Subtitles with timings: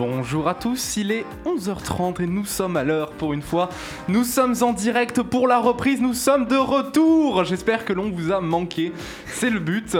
[0.00, 3.68] Bonjour à tous, il est 11h30 et nous sommes à l'heure pour une fois.
[4.08, 7.44] Nous sommes en direct pour la reprise, nous sommes de retour.
[7.44, 8.94] J'espère que l'on vous a manqué,
[9.26, 9.98] c'est le but.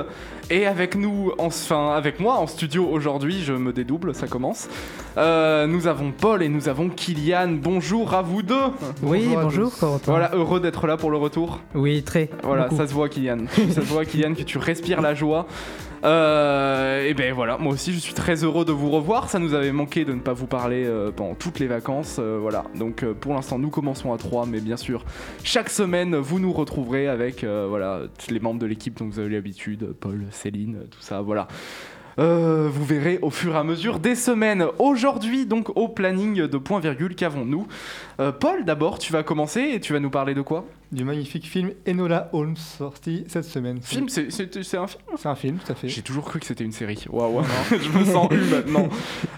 [0.48, 4.70] Et avec nous, enfin avec moi en studio aujourd'hui, je me dédouble, ça commence.
[5.18, 7.58] Euh, nous avons Paul et nous avons Kylian.
[7.62, 8.54] Bonjour à vous deux.
[9.02, 10.12] Oui, bonjour, Corentin.
[10.12, 11.60] Voilà, heureux d'être là pour le retour.
[11.74, 12.30] Oui, très.
[12.42, 12.78] Voilà, beaucoup.
[12.78, 13.40] ça se voit Kylian.
[13.68, 15.46] ça se voit Kylian que tu respires la joie.
[16.02, 19.28] Euh, et ben voilà, moi aussi je suis très heureux de vous revoir.
[19.28, 22.16] Ça nous avait manqué de ne pas vous parler euh, pendant toutes les vacances.
[22.18, 25.04] euh, voilà, donc euh, pour l'instant nous commençons à 3, mais bien sûr,
[25.44, 29.94] chaque semaine vous nous retrouverez avec voilà, les membres de l'équipe dont vous avez l'habitude,
[29.98, 31.48] Paul, Céline, tout ça, voilà.
[32.18, 34.66] Vous verrez au fur et à mesure des semaines.
[34.78, 37.66] Aujourd'hui, donc au planning de point virgule, qu'avons-nous?
[38.18, 40.66] Paul, d'abord, tu vas commencer et tu vas nous parler de quoi?
[40.92, 43.78] Du magnifique film Enola Holmes sorti cette semaine.
[43.80, 45.88] Film, c'est c'est- c'est un film C'est un film, tout à fait.
[45.88, 47.04] J'ai toujours cru que c'était une série.
[47.10, 48.88] Waouh, waouh, je me sens eu maintenant.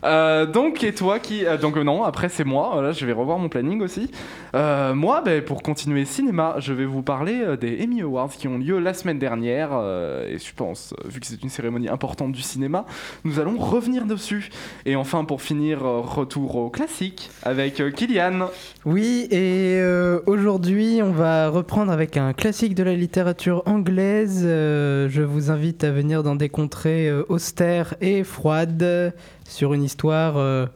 [0.04, 1.44] Euh, donc, et toi qui.
[1.44, 2.70] euh, donc, non, après, c'est moi.
[2.72, 4.10] Voilà, je vais revoir mon planning aussi.
[4.54, 8.48] Euh, moi, ben, pour continuer cinéma, je vais vous parler euh, des Emmy Awards qui
[8.48, 9.70] ont lieu la semaine dernière.
[9.72, 12.86] euh, et je pense, euh, vu que c'est une cérémonie importante du cinéma,
[13.24, 14.48] nous allons revenir dessus.
[14.86, 18.48] Et enfin, pour finir, euh, retour au classique avec euh, Kylian.
[18.84, 24.42] Oui, et euh, aujourd'hui, on va reprendre avec un classique de la littérature anglaise.
[24.44, 29.14] Euh, je vous invite à venir dans des contrées euh, austères et froides
[29.48, 30.66] sur une histoire euh,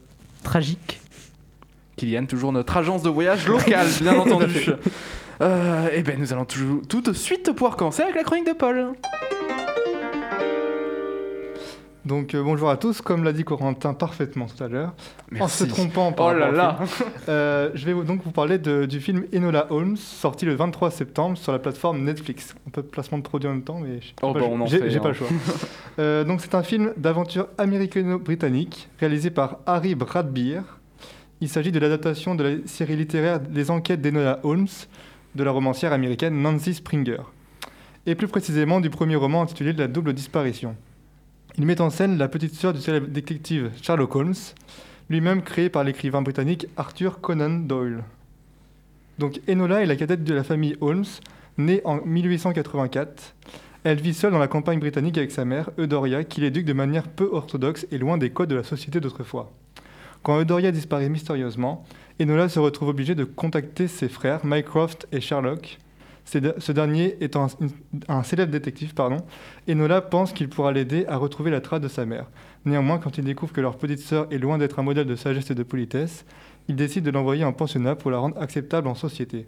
[0.43, 1.01] tragique.
[1.97, 4.71] Kylian, toujours notre agence de voyage locale, bien entendu.
[5.41, 8.93] Et ben nous allons tout de suite pouvoir commencer avec la chronique de Paul.
[12.07, 14.95] Donc euh, bonjour à tous, comme l'a dit Corentin parfaitement tout à l'heure,
[15.41, 18.87] en se trompant par Oh là là film, euh, je vais donc vous parler de-
[18.87, 22.55] du film Enola Holmes, sorti le 23 septembre sur la plateforme Netflix.
[22.69, 24.53] Un peu de placement de produit en même temps, mais j'ai Oh, pas, bah, le-
[24.53, 25.01] on en j'ai- fait, hein.
[25.01, 25.27] pas le choix.
[25.99, 30.61] Euh, donc c'est un film d'aventure américano-britannique réalisé par Harry Bradbeer.
[31.41, 34.67] Il s'agit de l'adaptation de la série littéraire Les Enquêtes d'Enola Holmes
[35.35, 37.23] de la romancière américaine Nancy Springer,
[38.05, 40.77] et plus précisément du premier roman intitulé La double disparition.
[41.59, 44.35] Il met en scène la petite sœur du célèbre détective Sherlock Holmes,
[45.09, 48.05] lui-même créé par l'écrivain britannique Arthur Conan Doyle.
[49.19, 51.07] Donc Enola est la cadette de la famille Holmes,
[51.57, 53.35] née en 1884.
[53.85, 57.09] Elle vit seule dans la campagne britannique avec sa mère, Eudoria, qui l'éduque de manière
[57.09, 59.51] peu orthodoxe et loin des codes de la société d'autrefois.
[60.23, 61.87] Quand Eudoria disparaît mystérieusement,
[62.21, 65.79] Enola se retrouve obligée de contacter ses frères, Mycroft et Sherlock.
[66.27, 67.47] Ce dernier étant
[68.09, 69.19] un, célèbre détective, pardon,
[69.69, 72.27] Enola pense qu'il pourra l'aider à retrouver la trace de sa mère.
[72.65, 75.53] Néanmoins, quand il découvre que leur petite sœur est loin d'être un modèle de sagesse
[75.53, 76.25] et de politesse,
[76.69, 79.47] il décide de l'envoyer en pensionnat pour la rendre acceptable en société.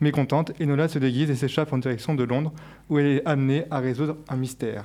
[0.00, 2.52] Mécontente, Enola se déguise et s'échappe en direction de Londres,
[2.88, 4.84] où elle est amenée à résoudre un mystère.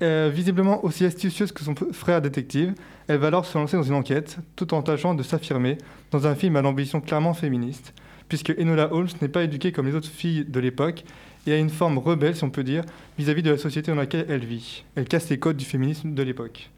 [0.00, 2.72] Visiblement aussi astucieuse que son frère détective,
[3.08, 5.78] elle va alors se lancer dans une enquête, tout en tâchant de s'affirmer
[6.12, 7.92] dans un film à l'ambition clairement féministe,
[8.28, 11.04] puisque Enola Holmes n'est pas éduquée comme les autres filles de l'époque
[11.46, 12.84] et a une forme rebelle, si on peut dire,
[13.18, 14.84] vis-à-vis de la société dans laquelle elle vit.
[14.94, 16.70] Elle casse les codes du féminisme de l'époque.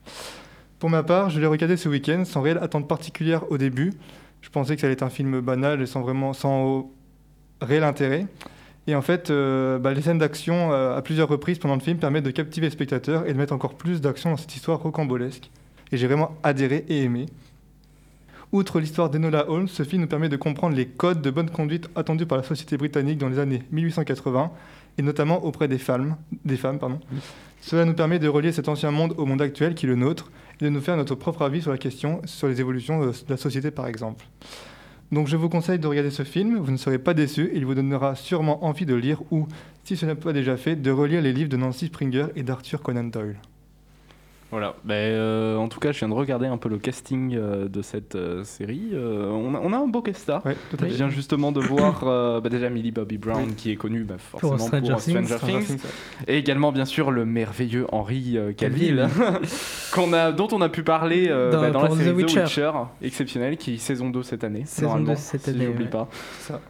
[0.78, 3.92] Pour ma part, je l'ai regardé ce week-end sans réelle attente particulière au début.
[4.40, 6.90] Je pensais que ça allait être un film banal et sans vraiment sans
[7.60, 8.26] réel intérêt.
[8.86, 11.98] Et en fait, euh, bah, les scènes d'action euh, à plusieurs reprises pendant le film
[11.98, 15.50] permettent de captiver le spectateur et de mettre encore plus d'action dans cette histoire rocambolesque.
[15.90, 17.26] Et j'ai vraiment adhéré et aimé.
[18.54, 21.88] Outre l'histoire d'Enola Holmes, ce film nous permet de comprendre les codes de bonne conduite
[21.96, 24.52] attendus par la société britannique dans les années 1880,
[24.96, 26.14] et notamment auprès des femmes.
[26.44, 27.00] Des femmes pardon.
[27.60, 30.30] Cela nous permet de relier cet ancien monde au monde actuel qui est le nôtre,
[30.60, 33.30] et de nous faire notre propre avis sur la question, sur les évolutions euh, de
[33.30, 34.24] la société par exemple.
[35.10, 37.74] Donc je vous conseille de regarder ce film, vous ne serez pas déçus, il vous
[37.74, 39.48] donnera sûrement envie de lire ou,
[39.82, 42.82] si ce n'est pas déjà fait, de relire les livres de Nancy Springer et d'Arthur
[42.82, 43.34] Conan Doyle.
[44.54, 47.66] Voilà, ben, euh, en tout cas, je viens de regarder un peu le casting euh,
[47.66, 48.92] de cette euh, série.
[48.94, 50.46] On, a, on a un beau cast star.
[50.46, 52.04] Ouais, Je viens justement de voir
[52.40, 55.78] bah, déjà Millie Bobby Brown qui est connue bah, forcément pour Stranger Stranger, Things.
[56.28, 59.08] Et également bien sûr le merveilleux Henry Cavill.
[59.08, 59.08] Cavill
[59.92, 62.16] qu'on a, dont on a pu parler Dans- bah, dans, la pour série The The
[62.18, 62.40] Witcher.
[62.42, 62.70] Witcher,
[63.02, 65.90] exceptionnel qui est saison 2 cette année Saison normalement, 2 cette si année, j'oublie ouais.
[65.90, 66.08] pas
[66.38, 66.60] ça.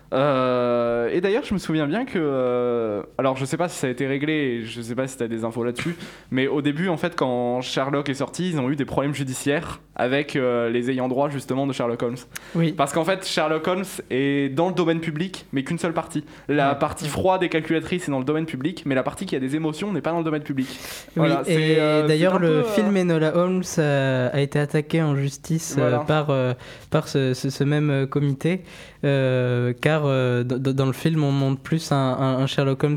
[1.13, 3.05] Et d'ailleurs, je me souviens bien que.
[3.19, 5.29] alors, je sais pas si ça a été réglé, je sais pas si tu as
[5.29, 5.97] des infos là-dessus,
[6.31, 9.81] mais au début, en fait, quand Sherlock est sorti, ils ont eu des problèmes judiciaires
[9.97, 12.17] avec euh, les ayants droit, justement, de Sherlock Holmes.
[12.55, 12.73] Oui.
[12.73, 16.25] Parce qu'en fait, Sherlock Holmes est dans le domaine public, mais qu'une seule partie.
[16.49, 16.79] La Ouais.
[16.79, 19.55] partie froide et calculatrice est dans le domaine public, mais la partie qui a des
[19.57, 20.67] émotions n'est pas dans le domaine public.
[20.71, 25.15] Oui, Voilà, et euh, d'ailleurs, le peu, euh, film Enola Holmes a été attaqué en
[25.17, 25.99] justice Voilà.
[25.99, 26.29] par,
[26.91, 28.63] par ce, ce- ce même comité,
[29.03, 32.97] car dans le film, on montre plus un Sherlock Holmes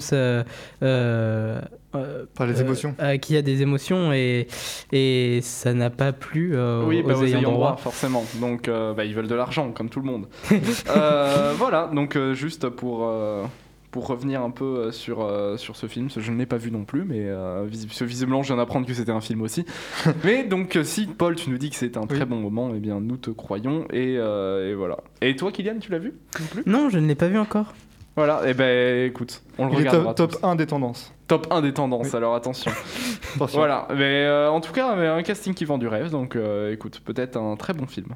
[1.97, 2.95] euh, Par les euh, émotions.
[3.01, 4.47] euh, qui a des émotions et,
[4.91, 7.77] et ça n'a pas plu euh, Oui, bah, aux, ayants droit.
[7.77, 8.25] forcément.
[8.39, 10.27] Donc, euh, bah, ils veulent de l'argent, comme tout le monde.
[10.89, 13.43] Euh, voilà, donc euh, juste pour, euh,
[13.91, 16.85] pour revenir un peu sur, euh, sur ce film, je ne l'ai pas vu non
[16.85, 19.65] plus, mais euh, vis- parce que visiblement, je viens d'apprendre que c'était un film aussi.
[20.23, 22.07] mais donc, si Paul, tu nous dis que c'était un Oui.
[22.15, 24.97] très bon moment, eh bien, nous te croyons, et, euh, et voilà.
[25.21, 26.63] Et toi, Kylian, tu l'as vu non plus?
[26.65, 27.73] Non, je ne l'ai pas vu encore.
[28.17, 31.13] Voilà, et ben écoute, on le Il est top, top 1 des tendances.
[31.27, 32.15] Top 1 des tendances, Oui.
[32.17, 32.71] alors attention.
[33.35, 33.59] Attention.
[33.59, 36.73] Voilà, mais euh, en tout cas, mais un casting qui vend du rêve, donc euh,
[36.73, 38.15] écoute, peut-être un très bon film.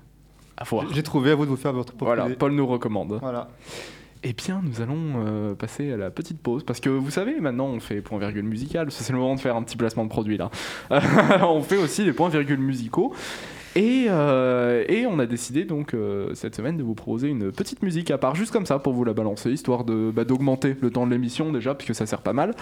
[0.57, 0.87] À voir.
[0.91, 2.35] J'ai trouvé, à vous de vous faire votre propre Voilà, idée.
[2.35, 3.19] Paul nous recommande.
[3.21, 3.49] Voilà.
[4.23, 7.65] Eh bien, nous allons euh, passer à la petite pause parce que vous savez, maintenant
[7.65, 8.87] on fait point virgule musical.
[8.89, 10.49] C'est le moment de faire un petit placement de produit là.
[11.43, 13.13] on fait aussi des points virgules musicaux.
[13.75, 17.83] Et, euh, et on a décidé donc euh, cette semaine de vous proposer une petite
[17.83, 20.89] musique à part, juste comme ça pour vous la balancer, histoire de bah, d'augmenter le
[20.89, 22.53] temps de l'émission déjà, puisque ça sert pas mal,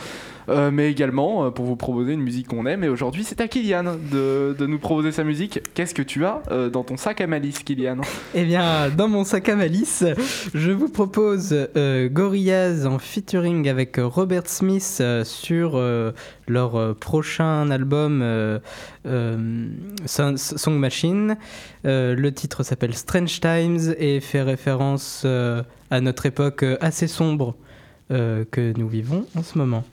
[0.49, 2.83] Euh, mais également pour vous proposer une musique qu'on aime.
[2.83, 5.59] Et aujourd'hui, c'est à Kylian de, de nous proposer sa musique.
[5.73, 6.41] Qu'est-ce que tu as
[6.71, 7.97] dans ton sac à malice, Kylian?
[8.33, 10.03] Eh bien, dans mon sac à malice,
[10.53, 11.55] je vous propose
[12.11, 15.79] Gorillaz en featuring avec Robert Smith sur
[16.47, 18.23] leur prochain album
[20.05, 21.37] Song Song Machine.
[21.85, 27.07] Euh, le titre s'appelle Strange Times et fait référence euh, à notre époque euh, assez
[27.07, 27.55] sombre
[28.11, 29.83] euh, que nous vivons en ce moment.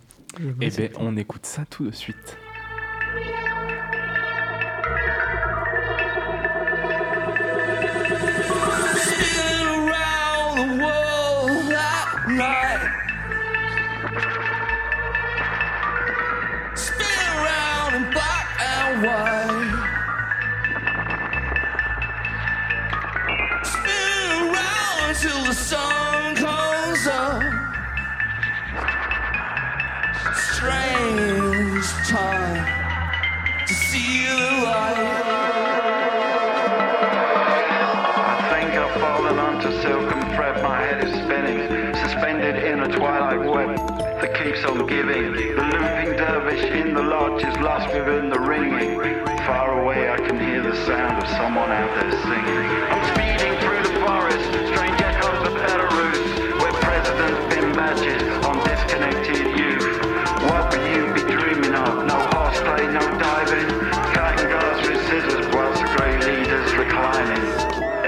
[0.61, 2.37] Eh bien, on écoute ça tout de suite.
[19.05, 19.97] And.
[23.67, 27.43] Spin around until the sun comes up.
[30.35, 32.65] Strange time
[33.67, 34.97] to see the light.
[38.19, 43.41] I think I've fallen onto silken thread, my head is spinning, suspended in a twilight
[43.41, 43.77] web
[44.21, 45.56] that keeps on giving.
[47.37, 48.97] Lodge is lost within the ringing.
[49.45, 52.65] Far away I can hear the sound of someone out there singing.
[52.89, 59.53] I'm speeding through the forest, strange echoes of Belarus, where presidents pin badges on disconnected
[59.53, 60.01] youth.
[60.49, 62.07] What will you be dreaming of?
[62.09, 63.69] No horseplay, no diving,
[64.17, 67.45] cutting glass with scissors whilst the grey leaders reclining.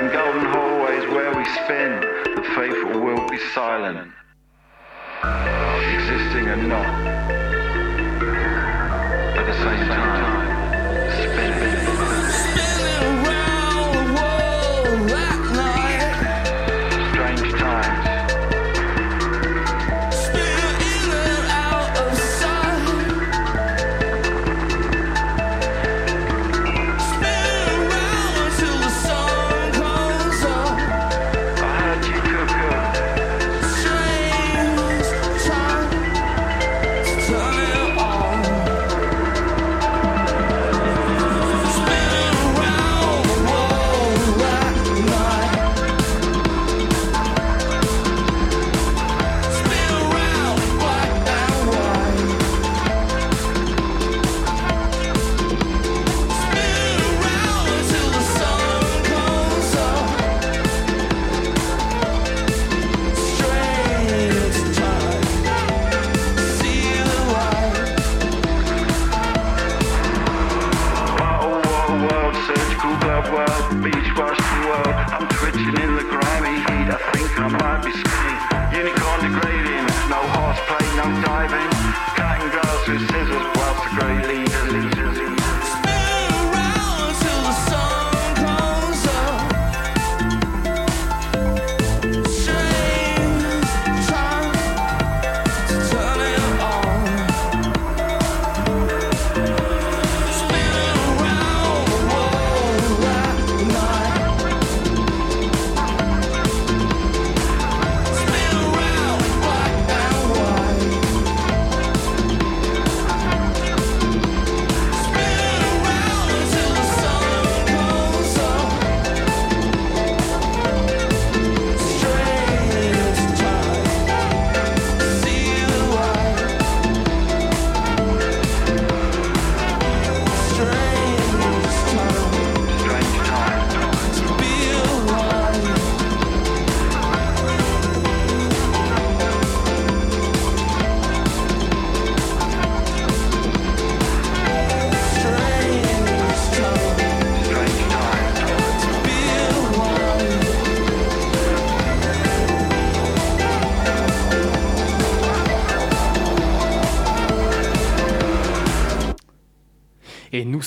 [0.01, 2.01] In golden hallways where we spin,
[2.33, 4.11] the faithful will be silent.
[5.21, 6.98] Existing and not.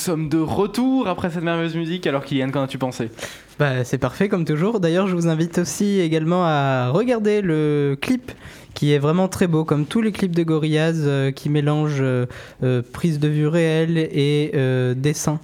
[0.01, 2.07] Sommes de retour après cette merveilleuse musique.
[2.07, 3.11] Alors Kylian, qu'en as-tu pensé?
[3.59, 4.79] Bah, c'est parfait comme toujours.
[4.79, 8.31] D'ailleurs, je vous invite aussi également à regarder le clip
[8.73, 12.25] qui est vraiment très beau, comme tous les clips de Gorillaz euh, qui mélangent euh,
[12.63, 15.39] euh, prise de vue réelle et euh, dessin.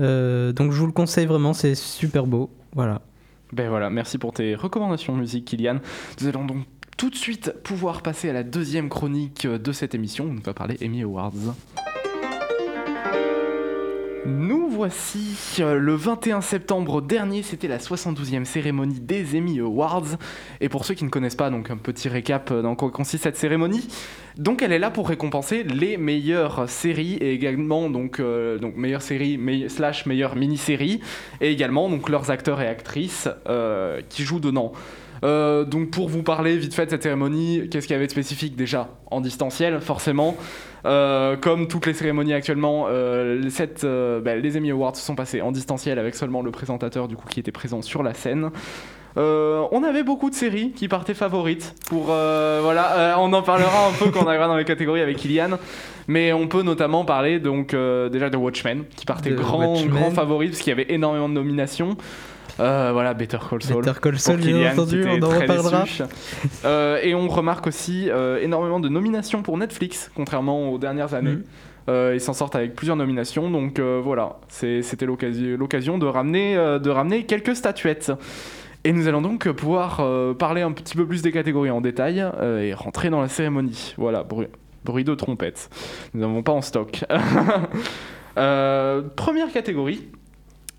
[0.00, 2.50] Euh, donc je vous le conseille vraiment, c'est super beau.
[2.74, 3.02] Voilà.
[3.52, 5.78] Ben voilà, merci pour tes recommandations musique, Kylian.
[6.20, 6.64] Nous allons donc
[6.96, 10.26] tout de suite pouvoir passer à la deuxième chronique de cette émission.
[10.30, 11.54] On va parler Emmy Awards.
[14.26, 20.16] Nous voici euh, le 21 septembre dernier, c'était la 72e cérémonie des Emmy Awards.
[20.62, 23.24] Et pour ceux qui ne connaissent pas, donc un petit récap euh, dans quoi consiste
[23.24, 23.86] cette cérémonie.
[24.38, 29.38] Donc elle est là pour récompenser les meilleures séries et également donc, euh, meilleures séries
[29.68, 31.00] slash meilleures mini-séries
[31.42, 33.28] et également donc leurs acteurs et actrices
[34.08, 34.72] qui jouent dedans.
[35.24, 38.12] Euh, donc pour vous parler vite fait de cette cérémonie, qu'est-ce qu'il y avait de
[38.12, 40.36] spécifique déjà en distanciel forcément
[40.86, 45.40] Euh, comme toutes les cérémonies actuellement, euh, cette, bah, les Emmy Awards se sont passés
[45.40, 48.50] en distanciel avec seulement le présentateur du coup qui était présent sur la scène.
[49.16, 51.74] Euh, on avait beaucoup de séries qui partaient favorites.
[51.88, 55.00] Pour euh, voilà, euh, on en parlera un peu quand on arrivera dans les catégories
[55.00, 55.58] avec Kylian.
[56.08, 59.90] Mais on peut notamment parler donc déjà de Watchmen qui partait De grand Watchmen.
[59.94, 61.96] grand favori parce qu'il y avait énormément de nominations.
[62.60, 63.84] Euh, voilà, Better Call Saul.
[63.84, 65.84] Better Call Saul, bien entendu, on en reparlera.
[66.64, 71.32] Euh, et on remarque aussi euh, énormément de nominations pour Netflix, contrairement aux dernières années.
[71.32, 71.44] Mhm.
[71.88, 77.24] Euh, ils s'en sortent avec plusieurs nominations, donc voilà, c'était l'occasion de, ramener, de ramener
[77.24, 78.12] quelques statuettes.
[78.86, 80.02] Et nous allons donc pouvoir
[80.36, 82.24] parler un petit peu plus des catégories en détail
[82.60, 83.94] et rentrer dans la cérémonie.
[83.98, 84.46] Voilà, bruit,
[84.84, 85.68] bruit de trompette.
[86.14, 87.04] Nous n'avons pas en stock.
[88.34, 90.08] Première catégorie,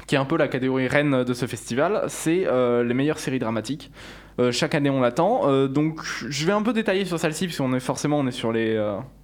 [0.08, 3.40] qui est un peu la catégorie reine de ce festival, c'est euh, les meilleures séries
[3.40, 3.92] dramatiques.
[4.40, 7.58] Euh, chaque année on l'attend, Euh, donc je vais un peu détailler sur celle-ci parce
[7.58, 8.78] qu'on est forcément on est sur les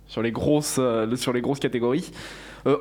[0.08, 0.80] sur les grosses
[1.16, 2.12] sur les grosses catégories.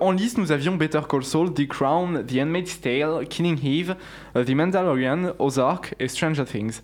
[0.01, 3.97] En liste, nous avions Better Call Saul, The Crown, The Handmaid's Tale, Killing Eve,
[4.35, 6.83] The Mandalorian, Ozark et Stranger Things.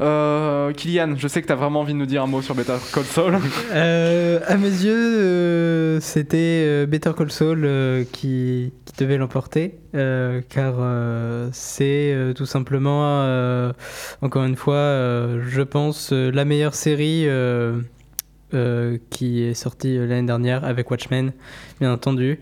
[0.00, 2.54] Euh, Kylian, je sais que tu as vraiment envie de nous dire un mot sur
[2.54, 3.38] Better Call Saul.
[3.72, 9.74] Euh, à mes yeux, euh, c'était euh, Better Call Saul euh, qui, devait l'emporter,
[10.48, 10.74] car
[11.52, 13.70] c'est tout simplement,
[14.22, 17.26] encore une fois, je pense, la meilleure série
[18.54, 21.32] euh, qui est sortie euh, l'année dernière avec Watchmen,
[21.80, 22.38] bien entendu.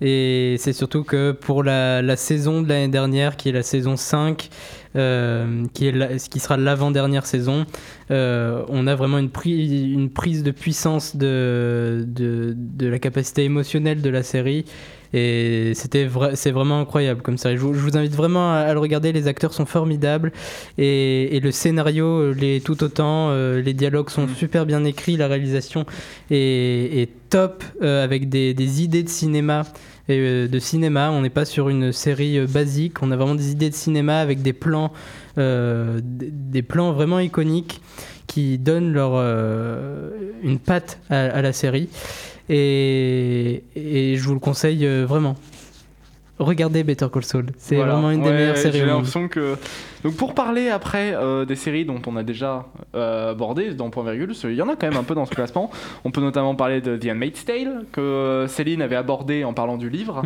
[0.00, 3.96] Et c'est surtout que pour la, la saison de l'année dernière, qui est la saison
[3.96, 4.50] 5,
[4.96, 7.66] euh, qui, est la- qui sera l'avant-dernière saison,
[8.10, 13.44] euh, on a vraiment une, pri- une prise de puissance de, de, de la capacité
[13.44, 14.64] émotionnelle de la série.
[15.14, 17.56] Et c'était vrai, c'est vraiment incroyable comme série.
[17.56, 19.12] Je vous, je vous invite vraiment à, à le regarder.
[19.12, 20.32] Les acteurs sont formidables
[20.76, 23.30] et, et le scénario euh, l'est tout autant.
[23.30, 24.34] Euh, les dialogues sont Mm.
[24.34, 25.16] super bien écrits.
[25.16, 25.86] La réalisation
[26.30, 29.64] est, est top euh, avec des, des idées de cinéma.
[30.08, 33.02] Et, euh, de cinéma, on n'est pas sur une série basique.
[33.02, 34.92] On a vraiment des idées de cinéma avec des plans,
[35.36, 37.80] des, plans vraiment iconiques
[38.26, 39.14] qui donnent leur
[40.42, 41.88] une patte à, à la série.
[42.48, 45.36] Et, et je vous le conseille euh, vraiment.
[46.38, 47.46] Regardez Better Call Saul.
[47.58, 47.94] C'est Voilà.
[47.94, 49.56] vraiment une des Ouais, meilleures séries J'ai l'impression que.
[50.04, 54.04] Donc pour parler après euh, des séries dont on a déjà euh, abordé dans Point
[54.04, 55.70] Virgule, il y en a quand même un peu dans ce classement.
[56.04, 59.76] On peut notamment parler de The Handmaid's Tale que euh, Céline avait abordé en parlant
[59.76, 60.22] du livre.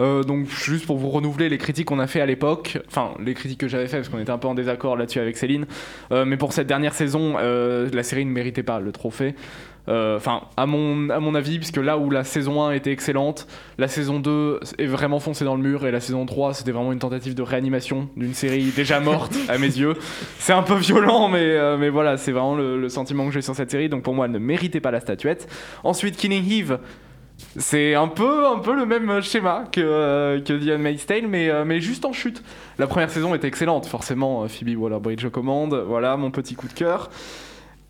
[0.00, 3.34] Euh, donc juste pour vous renouveler les critiques qu'on a fait à l'époque, enfin les
[3.34, 5.66] critiques que j'avais fait parce qu'on était un peu en désaccord là-dessus avec Céline.
[6.10, 9.34] Mais pour cette dernière saison, la série ne méritait pas le trophée.
[9.88, 13.46] Euh, Enfin, à, mon, à mon avis, puisque là où la saison 1 était excellente,
[13.78, 16.92] la saison 2 est vraiment foncée dans le mur et la saison 3 c'était vraiment
[16.92, 19.09] une tentative de réanimation d'une série déjà morte
[19.48, 19.94] à mes yeux.
[20.38, 23.54] C'est un peu violent, mais, euh, mais voilà, c'est vraiment le, sentiment que j'ai sur
[23.54, 23.88] cette série.
[23.88, 25.48] Donc pour moi, elle ne méritait pas la statuette.
[25.84, 26.78] Ensuite, Killing Eve.
[27.56, 31.64] C'est un peu, un peu le même schéma que, euh, que The Tale, mais, euh,
[31.64, 32.42] mais juste en chute.
[32.78, 34.44] La première saison était excellente, forcément.
[34.44, 37.10] euh, Phoebe Waller-Bridge commande, voilà mon petit coup de cœur.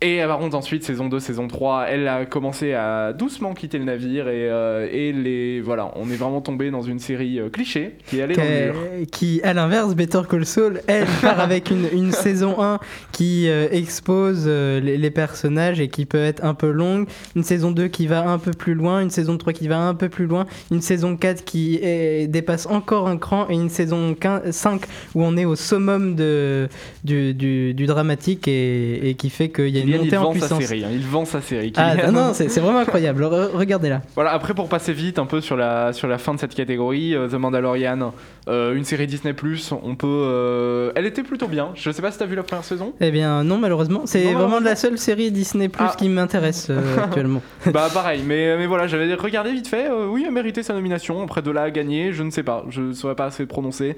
[0.03, 3.83] Et par contre, ensuite, saison 2, saison 3, elle a commencé à doucement quitter le
[3.83, 7.97] navire et, euh, et les, voilà, on est vraiment tombé dans une série euh, cliché
[8.07, 9.05] qui allée dans le mur.
[9.11, 12.79] Qui, qui, à l'inverse, Better Call Saul, elle part avec une, une saison 1
[13.11, 17.43] qui euh, expose euh, les, les personnages et qui peut être un peu longue, une
[17.43, 20.09] saison 2 qui va un peu plus loin, une saison 3 qui va un peu
[20.09, 23.45] plus loin, une saison 4 qui est- dépasse encore un cran.
[23.51, 24.81] Et une saison 15 5
[25.13, 26.67] où on est au summum de,
[27.03, 30.47] du, du- du dramatique et, et qui fait qu'il y a une Kylian, il sa
[30.61, 30.83] série.
[30.83, 31.73] hein, Il vend sa série.
[31.77, 33.23] Ah non, non, c'est vraiment incroyable.
[33.23, 34.01] Re- Regardez-la.
[34.15, 37.15] Voilà, après pour passer vite un peu sur la, sur la fin de cette catégorie,
[37.15, 38.13] euh, The Mandalorian,
[38.47, 39.33] euh, une série Disney⁇
[39.83, 40.07] on peut...
[40.07, 43.11] euh, elle était plutôt bien, je sais pas si t'as vu la première saison Eh
[43.11, 44.01] bien, non, malheureusement.
[44.05, 44.59] C'est vraiment malheureusement.
[44.69, 45.95] la seule série Disney Plus Ah.
[45.97, 47.41] qui m'intéresse euh, actuellement.
[47.71, 51.41] Bah pareil, mais, mais voilà, j'avais regardé vite fait, oui, elle méritait sa nomination, après
[51.41, 53.95] de là à gagner, je ne sais pas, je ne saurais pas assez prononcer.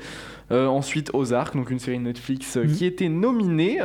[0.51, 2.71] Ensuite Ozark, donc une série Netflix Mhm.
[2.75, 3.79] qui était nominée,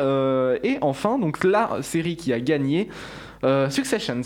[0.64, 2.88] et enfin, donc la série qui a gagné,
[3.70, 4.22] Successions.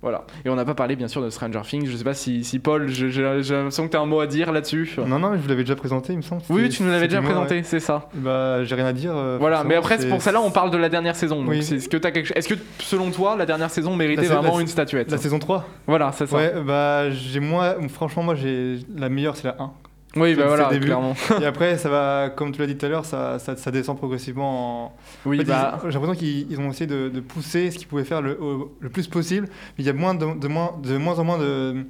[0.00, 0.24] Voilà.
[0.44, 1.86] Et on n'a pas parlé bien sûr de Stranger Things.
[1.90, 4.52] Je sais pas si, si Paul, j'ai l'impression que tu as un mot à dire
[4.52, 4.92] là-dessus.
[4.98, 6.42] Non, non, mais je vous l'avais déjà présenté, il me semble.
[6.50, 8.08] Oui, tu nous l'avais déjà présenté, c'est ça.
[8.14, 9.12] Bah, j'ai rien à dire.
[9.16, 11.44] euh, Voilà, mais après, pour celle-là, on parle de la dernière saison.
[11.46, 11.58] Oui.
[11.58, 12.32] est-ce que, quelque...
[12.78, 16.12] selon toi, la dernière saison méritait La vraiment la- une statuette La saison 3 Voilà,
[16.12, 16.36] c'est ça.
[16.36, 19.72] Ouais, bah, j'ai moi, franchement, moi, j'ai la meilleure, c'est la 1.
[20.16, 20.86] Oui, bah voilà, début.
[20.86, 21.14] clairement.
[21.40, 23.96] Et après, ça va, comme tu l'as dit tout à l'heure, ça, ça, ça descend
[23.98, 24.96] progressivement en.
[25.26, 25.78] Oui, En fait, bah.
[25.84, 28.74] J'ai l'impression qu'ils ils ont essayé de, de pousser ce qu'ils pouvaient faire le, au-
[28.80, 29.46] le plus possible.
[29.50, 31.84] Mais il y a moins de, de moins, de moins en moins de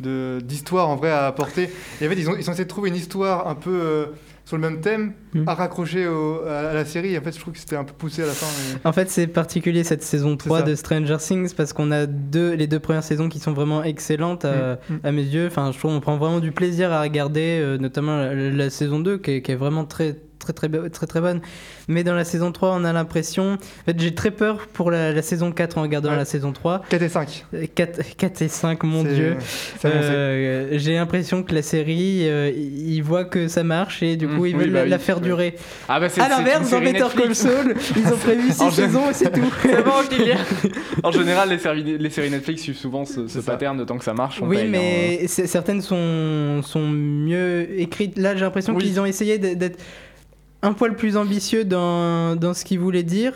[0.00, 1.70] de- d'histoires en vrai à apporter.
[2.00, 4.06] Et en fait, ils ont, ils ont essayé de trouver une histoire un peu euh,
[4.44, 5.44] sur le même thème Mm.
[5.48, 7.14] à raccrocher au- à, la série.
[7.14, 8.46] Et en fait, je trouve que c'était un peu poussé à la fin.
[8.74, 10.64] mais- En fait, c'est particulier cette saison 3 ça.
[10.64, 14.44] de Stranger Things parce qu'on a deux, les deux premières saisons qui sont vraiment excellentes
[14.44, 15.00] à, Mm, mm.
[15.04, 15.46] à mes yeux.
[15.46, 19.00] Enfin, je trouve qu'on prend vraiment du plaisir à regarder, euh, notamment la, la saison
[19.00, 21.40] 2 qui est, qui est vraiment très très très très très, bonne.
[21.88, 23.54] Mais dans la saison 3, on a l'impression.
[23.54, 26.16] En fait, j'ai très peur pour la, la saison 4 en regardant Ouais.
[26.16, 26.82] la saison 3.
[26.90, 27.44] 4 et 5.
[27.74, 29.36] 4, 4 et 5, mon dieu.
[29.84, 34.46] Euh, j'ai l'impression que la série, euh, ils voient que ça marche et du coup
[34.46, 35.22] ils oui, veulent bah la, oui, la faire ouais.
[35.22, 35.54] durer.
[35.88, 37.38] Ah, bah, c'est À l'inverse, dans Better Call Netflix.
[37.40, 39.52] Saul, ils ont prévu 6 En gé- saisons et c'est tout.
[39.62, 40.36] C'est bon, Kylian.
[41.02, 44.04] En général, les séries, les séries Netflix suivent souvent ce, ce pattern de tant que
[44.04, 44.40] ça marche.
[44.42, 48.18] on Oui, paye, mais c'est- certaines sont, sont mieux écrites.
[48.18, 48.82] Là, j'ai l'impression Oui.
[48.84, 49.78] qu'ils ont essayé d'être
[50.62, 53.32] un poil plus ambitieux dans, dans ce qu'ils voulaient dire,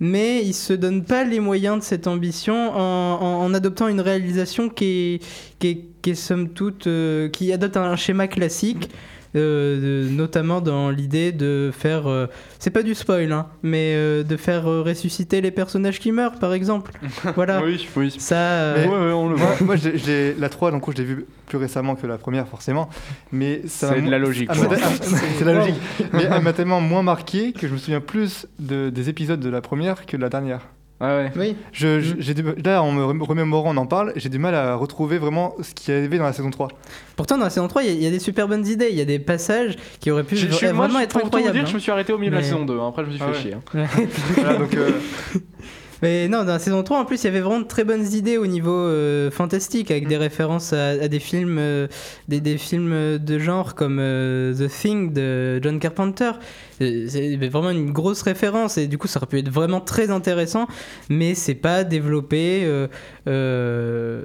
[0.00, 4.00] mais ils se donnent pas les moyens de cette ambition en, en- en adoptant une
[4.00, 5.22] réalisation qui est,
[5.58, 8.90] qui est, qui est somme toute, euh, qui adopte un schéma classique.
[9.36, 12.26] Euh, de- notamment dans l'idée de faire, euh,
[12.58, 16.38] c'est pas du spoil, hein, mais euh, de faire euh, ressusciter les personnages qui meurent,
[16.38, 16.92] par exemple.
[17.34, 18.14] Voilà, Oui, oui.
[18.18, 18.36] ça.
[18.36, 19.54] euh, Mais- Ouais, ouais, on le voit.
[19.60, 22.88] Moi, l'ai- la 3, donc, je l'ai vue plus récemment que la première, forcément.
[23.32, 24.48] Mais ça C'est de la logique.
[24.50, 24.54] Ah,
[25.38, 25.74] c'est la logique.
[26.12, 29.48] Mais elle m'a tellement moins marqué que je me souviens plus de, des épisodes de
[29.50, 30.60] la première que de la dernière.
[31.00, 31.32] Ouais, ouais.
[31.36, 31.56] Oui.
[31.72, 32.00] Je, Mm.
[32.00, 34.74] je- j'ai du- là, en me rem- remémorant, on en parle, j'ai du mal à
[34.74, 36.68] retrouver vraiment ce qui arrivait dans la saison 3.
[37.14, 38.88] Pourtant, dans la saison 3, il y, a- y des super bonnes idées.
[38.90, 41.52] Il y a des passages qui auraient pu Je, moi, vraiment je- être incroyables.
[41.52, 41.80] dire, je me hein.
[41.80, 42.78] suis arrêté au milieu de la saison 2.
[42.80, 42.88] hein.
[42.88, 43.42] Après, je me suis Ah fait ouais.
[43.42, 43.54] chier.
[43.54, 43.86] hein.
[44.36, 44.90] Voilà, donc, euh,
[46.02, 48.06] Mais non, dans la saison 3, en plus, il y avait vraiment de très bonnes
[48.12, 51.88] idées au niveau euh, fantastique, avec des références à, à des films, euh,
[52.28, 56.32] des, des films de genre comme euh, The Thing de John Carpenter.
[56.80, 60.68] C'est vraiment une grosse référence et du coup, ça aurait pu être vraiment très intéressant,
[61.08, 62.68] mais c'est pas développé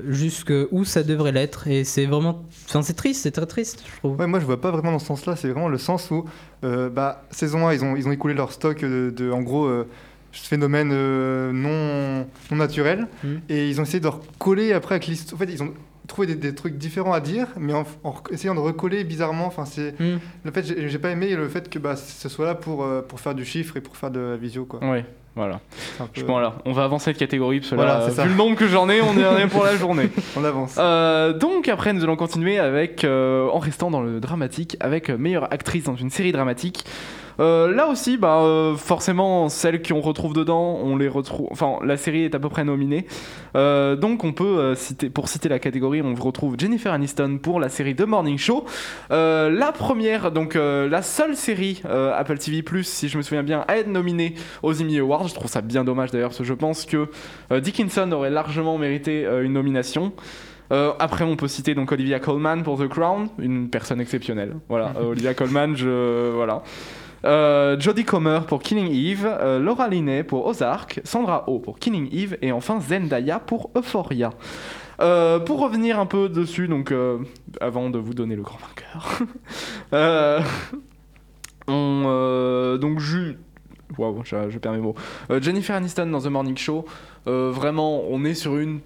[0.07, 1.67] jusqu'où ça devrait l'être.
[1.67, 2.43] Et c'est vraiment.
[2.69, 4.19] Enfin, c'est triste, c'est très triste, je trouve.
[4.19, 5.35] ouais, moi, je vois pas vraiment dans ce sens-là.
[5.35, 6.25] C'est vraiment le sens où,
[6.61, 9.67] bah, saison 1, ils ont, ils ont écoulé leur stock de, de, en gros,
[10.33, 13.07] euh, phénomènes euh, non, non naturels.
[13.23, 13.41] Mhm.
[13.49, 15.41] Et ils ont essayé de recoller après avec l'histoire.
[15.41, 15.73] En fait, ils ont
[16.07, 19.45] trouvé des, des trucs différents à dire, mais en, en essayant de recoller bizarrement.
[19.45, 19.99] Enfin, c'est.
[19.99, 20.17] Hmm.
[20.43, 23.19] Le fait, j'ai pas aimé le fait que bah, ce soit là pour, euh, pour
[23.19, 24.65] faire du chiffre et pour faire de la visio.
[24.65, 24.79] Quoi.
[24.81, 25.61] Ouais, voilà.
[25.97, 28.23] Peu- Je pense là, on va avancer de catégorie parce que Voilà, là, ça.
[28.23, 30.09] vu le nombre que j'en ai, on est est pour la journée.
[30.37, 30.75] On avance.
[30.77, 35.85] Euh, donc après, nous allons continuer avec, en restant dans le dramatique, avec meilleure actrice
[35.85, 36.83] dans une série dramatique.
[37.39, 41.47] Euh, là aussi, bah, euh, forcément, celles qu'on retrouve dedans, on les retrouve.
[41.51, 43.05] Enfin, la série est à peu près nominée.
[43.55, 47.69] Euh, donc, on peut citer, pour citer la catégorie, on retrouve Jennifer Aniston pour la
[47.69, 48.65] série The Morning Show.
[49.09, 53.87] La première, donc la seule série Apple TV+, si je me souviens bien, à être
[53.87, 55.27] nominée aux Emmy Awards.
[55.27, 57.09] Je trouve ça bien dommage d'ailleurs, parce que je pense que
[57.59, 60.13] Dickinson aurait largement mérité une nomination.
[60.73, 64.55] Euh, après, on peut citer donc Olivia Colman pour The Crown, une personne exceptionnelle.
[64.69, 66.63] Voilà, euh, Olivia Colman, je voilà.
[67.25, 72.09] Euh, Jodie Comer pour Killing Eve, euh, Laura Linney pour Ozark, Sandra Oh pour Killing
[72.11, 74.31] Eve et enfin Zendaya pour Euphoria.
[74.99, 77.19] Euh, pour revenir un peu dessus, donc euh,
[77.61, 79.21] avant de vous donner le grand vainqueur,
[81.67, 83.33] on, donc je,
[85.41, 86.85] Jennifer Aniston dans The Morning Show,
[87.25, 88.81] vraiment, on est sur une,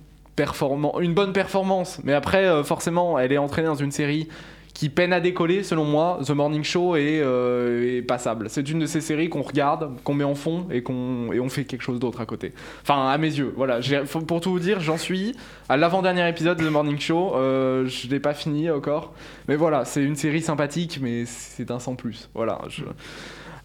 [1.01, 1.99] une bonne performance.
[2.03, 4.27] Mais après, forcément, elle est entraînée dans une série
[4.77, 6.19] qui peine à décoller, selon moi.
[6.23, 8.47] The Morning Show est, euh, est passable.
[8.47, 11.49] C'est une de ces séries qu'on regarde, qu'on met en fond et qu'on et on
[11.49, 12.53] fait quelque chose d'autre à côté.
[12.83, 13.51] Enfin, à mes yeux.
[13.57, 13.79] Voilà.
[14.27, 15.35] Pour tout vous dire, j'en suis
[15.67, 17.33] à l'avant-dernier épisode de The Morning Show.
[17.35, 19.15] Euh, je l'ai pas fini encore.
[19.47, 22.29] Mais voilà, c'est une série sympathique, mais c'est un sans plus.
[22.35, 22.59] Voilà.
[22.69, 22.83] Je...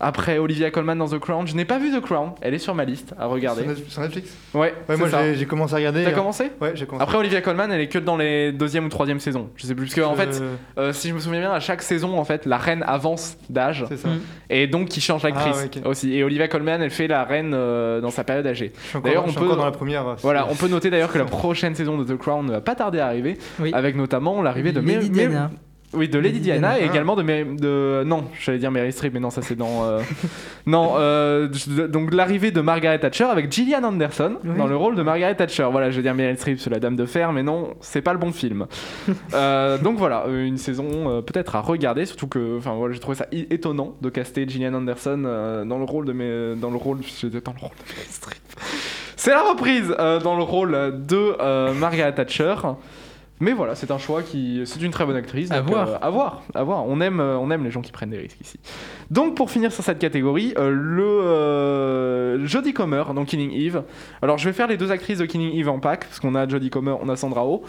[0.05, 1.47] Après Olivia Colman dans The Crown.
[1.47, 2.33] Je n'ai pas vu The Crown.
[2.41, 3.63] Elle est sur ma liste à regarder.
[3.63, 6.03] Sur Net- Sur Netflix Ouais, Ouais, moi j'ai commencé à regarder.
[6.05, 7.03] T'as euh, commencé Ouais, j'ai commencé.
[7.05, 9.49] Après Olivia Colman, elle est que dans les deuxième ou troisième saisons.
[9.57, 10.43] Je sais plus parce que en fait,
[10.79, 13.85] Euh, si je me souviens bien, à chaque saison, en fait, la reine avance d'âge
[13.89, 14.09] c'est ça.
[14.09, 14.21] Mm.
[14.51, 16.13] et donc qui change d'actrice Ah, ouais, aussi.
[16.15, 18.73] Et Olivia Colman, elle fait la reine euh, dans sa période âgée.
[19.05, 20.17] D'ailleurs, je on suis peut- encore dans la première.
[20.23, 22.75] Voilà, on peut noter d'ailleurs que la prochaine saison de The Crown ne va pas
[22.75, 23.71] tarder à arriver, Oui.
[23.73, 25.51] avec notamment l'arrivée de Diana.
[25.95, 26.81] Oui, de Lady Lady Diana, Diana.
[26.81, 28.03] et également de, Mer- de...
[28.07, 29.85] Non, j'allais dire Mary Streep, mais non, ça c'est dans...
[29.85, 30.01] euh,
[30.67, 31.49] non, euh,
[31.89, 34.57] donc l'arrivée de Margaret Thatcher avec Gillian Anderson Oui.
[34.57, 35.69] dans le rôle de Margaret Thatcher.
[35.71, 38.13] Voilà, je vais dire Meryl Streep, c'est la dame de fer, mais non, c'est pas
[38.13, 38.67] le bon film.
[39.35, 42.59] Euh, donc voilà, euh, une saison peut-être à regarder, surtout que...
[42.59, 45.19] Enfin voilà, j'ai trouvé ça étonnant de caster Gillian Anderson
[45.67, 46.13] dans le rôle de...
[46.13, 46.55] Mes...
[46.61, 46.99] Dans le rôle...
[46.99, 48.39] Dans le rôle de Meryl Streep.
[49.17, 49.89] C'est la reprise
[50.23, 50.73] dans le rôle
[51.07, 52.55] de Margaret Thatcher.
[53.43, 54.63] Mais voilà, c'est un choix qui.
[54.67, 55.51] C'est une très bonne actrice.
[55.51, 55.89] À voir.
[55.89, 56.87] euh, à voir, à voir.
[56.87, 58.61] On aime, euh, on aime les gens qui prennent des risques ici.
[59.11, 63.83] Donc pour finir sur cette catégorie, euh, le Jodie Comer dans Killing Eve.
[64.23, 66.47] Alors je vais faire les deux actrices de Killing Eve en pack, parce qu'on a
[66.47, 67.65] Jodie Comer, on a Sandra Oh.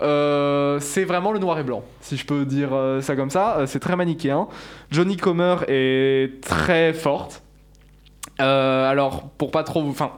[0.00, 3.64] Euh, c'est vraiment le noir et blanc, si je peux dire ça comme ça.
[3.66, 4.46] C'est très manichéen.
[4.92, 7.42] Jodie Comer est très forte.
[8.40, 10.12] Euh, alors pour pas trop, enfin.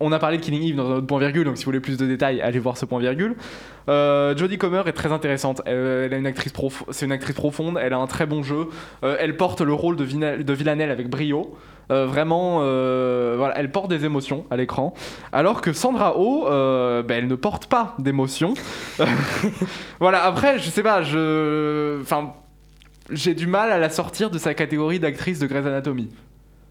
[0.00, 1.80] On a parlé de Killing Eve dans un autre point virgule, donc si vous voulez
[1.80, 3.36] plus de détails, allez voir ce point virgule.
[3.88, 5.62] Euh, Jodie Comer est très intéressante.
[5.66, 6.52] Elle, elle une actrice
[6.90, 7.78] c'est une actrice profonde.
[7.80, 8.68] Elle a un très bon jeu.
[9.04, 10.04] Euh, elle porte le rôle de,
[10.54, 11.56] Villanelle avec brio.
[11.92, 12.58] Euh, vraiment,
[13.36, 14.94] voilà, elle porte des émotions à l'écran.
[15.32, 18.54] Alors que Sandra Oh, ben, elle ne porte pas d'émotions.
[20.00, 20.24] voilà.
[20.24, 21.02] Après, je sais pas.
[21.02, 22.34] Je, enfin,
[23.10, 26.08] j'ai du mal à la sortir de sa catégorie d'actrice de Grey's Anatomy.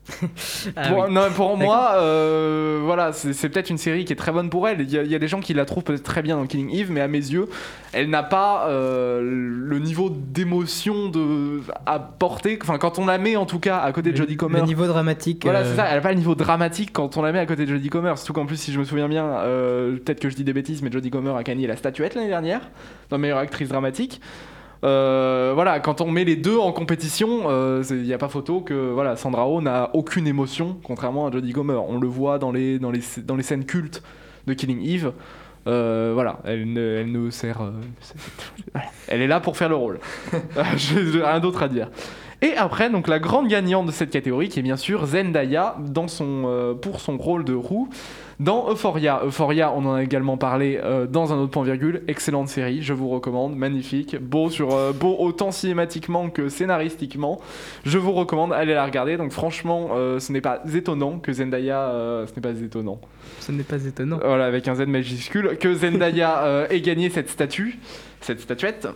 [0.76, 1.14] Ah pour, oui.
[1.14, 4.82] non, pour moi, euh, voilà, c'est peut-être une série qui est très bonne pour elle.
[4.82, 6.46] Il y, a, il y a des gens qui la trouvent peut-être très bien dans
[6.46, 7.48] Killing Eve, mais à mes yeux,
[7.92, 12.58] elle n'a pas euh, le niveau d'émotion de à porter.
[12.62, 14.60] Enfin, quand on la met en tout cas à côté de Jodie Comer.
[14.60, 15.44] Le niveau dramatique.
[15.44, 17.46] Voilà, euh, c'est ça, elle a pas le niveau dramatique quand on la met à
[17.46, 18.14] côté de Jodie Comer.
[18.18, 20.92] Surtout qu'en plus, si je me souviens bien, peut-être que je dis des bêtises, mais
[20.92, 22.62] Jodie Comer a gagné la statuette l'année dernière
[23.10, 24.22] dans meilleure actrice dramatique.
[24.84, 27.50] Euh, voilà, quand on met les deux en compétition,
[27.90, 31.54] il n'y a pas photo que voilà, Sandra Oh n'a aucune émotion, contrairement à Jodie
[31.54, 31.80] Comer.
[31.88, 34.04] On le voit dans les, dans les, dans les scènes cultes
[34.48, 35.14] de Killing Eve.
[35.66, 37.62] Euh, voilà, elle ne, elle ne sert.
[37.62, 37.72] euh,
[39.08, 40.00] elle est là pour faire le rôle.
[40.76, 41.90] J'ai j'ai rien d'autre à dire.
[42.42, 46.10] Et après, donc la grande gagnante de cette catégorie, qui est bien sûr Zendaya dans
[46.10, 47.90] son, euh, pour son rôle de roue
[48.40, 49.22] dans Euphoria.
[49.24, 52.04] Euphoria, on en a également parlé euh, dans un autre point virgule.
[52.08, 57.40] Excellente série, je vous recommande, magnifique, beau sur euh, beau autant cinématiquement que scénaristiquement.
[57.86, 59.18] Je vous recommande, allez la regarder.
[59.18, 63.00] Donc franchement, euh, ce n'est pas étonnant que Zendaya, ce n'est pas étonnant.
[63.40, 64.20] Ce n'est pas étonnant.
[64.24, 67.80] Voilà, avec un Z majuscule, que Zendaya ait gagné cette statue,
[68.22, 68.88] cette statuette.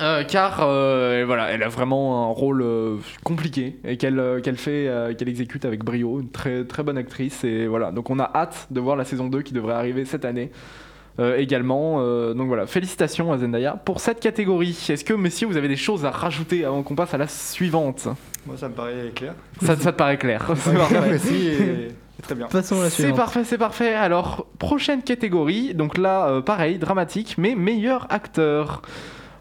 [0.00, 4.56] Euh, car euh, voilà, elle a vraiment un rôle euh, compliqué et qu'elle euh, qu'elle
[4.58, 7.92] fait, euh, qu'elle exécute avec brio, une très très bonne actrice et voilà.
[7.92, 10.50] Donc on a hâte de voir la saison 2 qui devrait arriver cette année
[11.18, 11.96] euh, également.
[12.00, 14.76] Euh, donc voilà, félicitations à Zendaya pour cette catégorie.
[14.88, 18.06] Est-ce que messieurs vous avez des choses à rajouter avant qu'on passe à la suivante?
[18.46, 19.34] Moi, ça me paraît clair.
[19.62, 20.50] ça, ça te paraît clair
[22.22, 22.46] très bien.
[22.48, 23.16] Passons à la C'est suivante.
[23.16, 23.94] parfait, c'est parfait.
[23.94, 25.74] Alors, prochaine catégorie.
[25.74, 28.82] Donc là, euh, pareil, dramatique, mais meilleur acteur.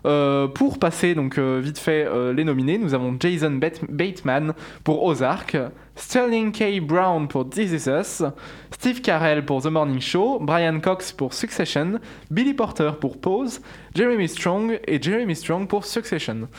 [0.05, 4.53] Euh, pour passer donc euh, vite fait euh, les nominés, nous avons Jason Bat- Bateman
[4.83, 5.57] pour Ozark,
[5.95, 6.79] Sterling K.
[6.79, 8.21] Brown pour This Is Us,
[8.69, 13.61] Steve Carell pour The Morning Show, Brian Cox pour Succession, Billy Porter pour Pose,
[13.95, 16.49] Jeremy Strong et Jeremy Strong pour Succession.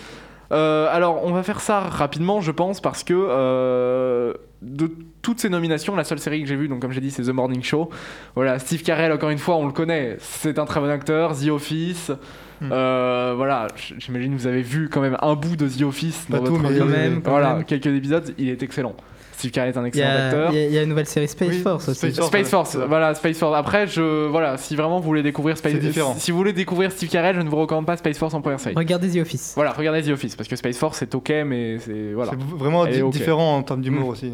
[0.50, 4.32] Alors, on va faire ça rapidement, je pense, parce que
[4.62, 7.30] de toutes ces nominations, la seule série que j'ai vue, comme j'ai dit, c'est The
[7.30, 7.90] Morning Show.
[8.36, 11.36] Voilà, Steve Carell, encore une fois, on le connaît, c'est un très bon acteur.
[11.36, 12.12] The Office.
[12.60, 12.70] Hmm.
[12.72, 13.66] euh, voilà,
[13.98, 16.52] j'imagine que vous avez vu quand même un bout de The Office Pas dans tout,
[16.56, 16.78] votre mais vie.
[16.78, 17.64] quand même, quand voilà, même.
[17.64, 18.94] quelques épisodes, il est excellent.
[19.32, 20.52] Steve Carell est un Il excellent a, acteur.
[20.52, 21.98] il y a- il y a une nouvelle série Space Oui, Force aussi.
[21.98, 22.28] Space Force.
[22.28, 22.86] Space Force, ouais.
[22.86, 23.54] voilà, Space Force.
[23.54, 26.14] Après, je, voilà, si vraiment vous voulez découvrir Space C'est différent.
[26.16, 28.60] Si, vous voulez découvrir Steve Carell, je ne vous recommande pas Space Force en première
[28.60, 28.74] série.
[28.74, 29.52] Regardez The Office.
[29.54, 32.86] Voilà, regardez The Office parce que Space Force c'est ok, mais c'est voilà, C'est vraiment
[32.86, 34.12] différent en termes d'humour Mm.
[34.12, 34.32] aussi.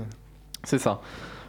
[0.62, 1.00] c'est ça.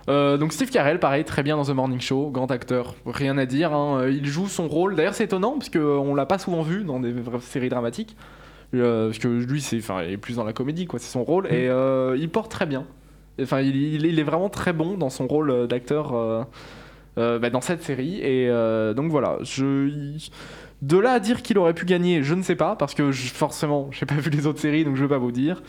[0.09, 3.45] Euh, donc Steve Carell, pareil, très bien dans The Morning Show, grand acteur, rien à
[3.45, 3.73] dire.
[3.73, 4.01] hein.
[4.01, 4.95] Euh, Il joue son rôle.
[4.95, 8.15] D'ailleurs, c'est étonnant parce qu'on l'a pas souvent vu dans des vraies séries dramatiques.
[8.75, 10.99] Euh, parce que lui, c'est, enfin, il est plus dans la comédie, quoi.
[10.99, 12.85] C'est son rôle et euh, il porte très bien.
[13.41, 16.43] Enfin, il, est vraiment très bon dans son rôle euh, d'acteur euh,
[17.17, 18.19] euh, bah, dans cette série.
[18.19, 20.17] Et euh, donc voilà, je.
[20.81, 23.29] De là à dire qu'il aurait pu gagner, je ne sais pas, parce que je-
[23.31, 25.61] forcément, j'ai pas vu les autres séries, donc je vais pas vous dire.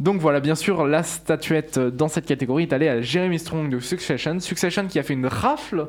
[0.00, 3.80] Donc voilà, bien sûr, la statuette dans cette catégorie est allée à Jeremy Strong de
[3.80, 4.38] Succession.
[4.38, 5.88] Succession qui a fait une rafle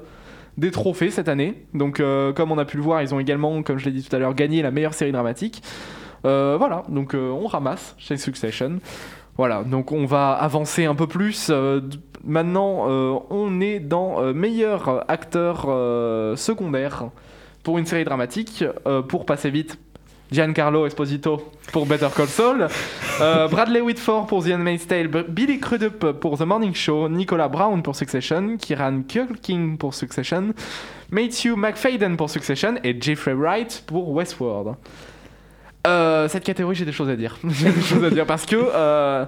[0.57, 1.65] des trophées cette année.
[1.73, 4.03] Donc euh, comme on a pu le voir, ils ont également, comme je l'ai dit
[4.03, 5.61] tout à l'heure, gagné la meilleure série dramatique.
[6.25, 8.79] Euh, voilà, donc euh, on ramasse chez Succession.
[9.37, 11.49] Voilà, donc on va avancer un peu plus.
[12.25, 12.87] Maintenant,
[13.29, 15.61] on est dans meilleur acteur
[16.37, 17.05] secondaire
[17.63, 18.65] pour une série dramatique.
[19.07, 19.79] Pour passer vite,
[20.31, 22.67] Giancarlo Esposito pour Better Call Saul,
[23.21, 27.81] euh, Bradley Whitford pour The Handmaid's Tale, Billy Crudup pour The Morning Show, Nicolas Brown
[27.81, 30.53] pour Succession, Kieran Culkin pour Succession,
[31.11, 34.75] Matthew McFadden pour Succession et Jeffrey Wright pour Westworld.
[35.87, 37.37] Euh, cette catégorie, j'ai des choses à dire.
[37.43, 38.55] des choses à dire parce que.
[38.55, 39.25] euh,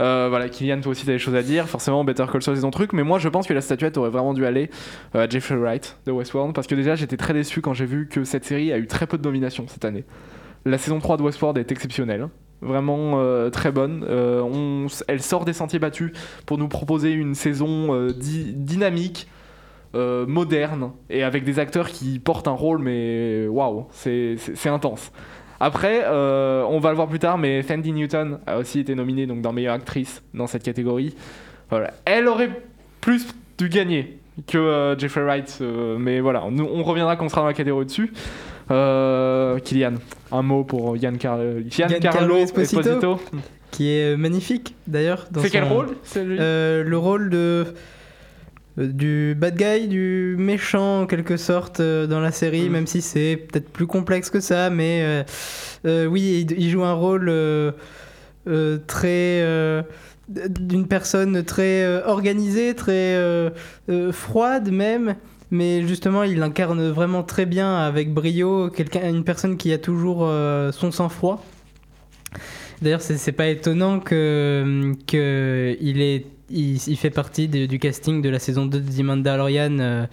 [0.00, 1.68] euh, voilà, Kylian, toi aussi, t'as des choses à dire.
[1.68, 2.92] Forcément, Better Call Saul, c'est truc.
[2.92, 4.70] Mais moi, je pense que la statuette aurait vraiment dû aller
[5.14, 6.54] euh, à Jeffrey Wright de Westworld.
[6.54, 9.06] Parce que déjà, j'étais très déçu quand j'ai vu que cette série a eu très
[9.06, 10.04] peu de nominations cette année.
[10.64, 12.28] La saison 3 de Westworld est exceptionnelle.
[12.60, 14.04] Vraiment euh, très bonne.
[14.08, 16.12] On- elle sort des sentiers battus
[16.46, 19.26] pour nous proposer une saison dynamique,
[19.94, 25.12] moderne et avec des acteurs qui portent un rôle, mais waouh, c'est intense.
[25.62, 29.26] Après, euh, on va le voir plus tard, mais Sandy Newton a aussi été nominée
[29.26, 31.14] donc, dans meilleure actrice dans cette catégorie.
[31.70, 31.92] Voilà.
[32.04, 32.50] Elle aurait
[33.00, 37.28] plus dû gagner que euh, Jeffrey Wright, euh, mais voilà, nous, on reviendra quand on
[37.28, 38.12] sera dans la catégorie dessus.
[38.68, 39.94] Kylian,
[40.32, 42.80] un mot pour Yann Car Giancarlo Esposito.
[42.80, 43.20] Esposito.
[43.70, 45.28] Qui est magnifique d'ailleurs.
[45.38, 47.66] C'est quel rôle Le rôle de.
[48.78, 52.72] Euh, Du bad guy, du méchant en quelque sorte euh, dans la série, Mm.
[52.72, 55.22] même si c'est peut-être plus complexe que ça, mais euh,
[55.86, 57.32] euh, oui, il, il joue un rôle
[58.86, 59.84] très.
[60.28, 63.16] d'une personne très organisée, très
[64.12, 65.16] froide même,
[65.50, 70.28] mais justement il incarne vraiment très bien avec brio quelqu'un, une personne qui a toujours
[70.72, 71.44] son sang-froid.
[72.82, 78.20] D'ailleurs, c'est pas étonnant que, que il, est, il, il fait partie de- du casting
[78.22, 80.06] de la saison 2 de The Mandalorian euh,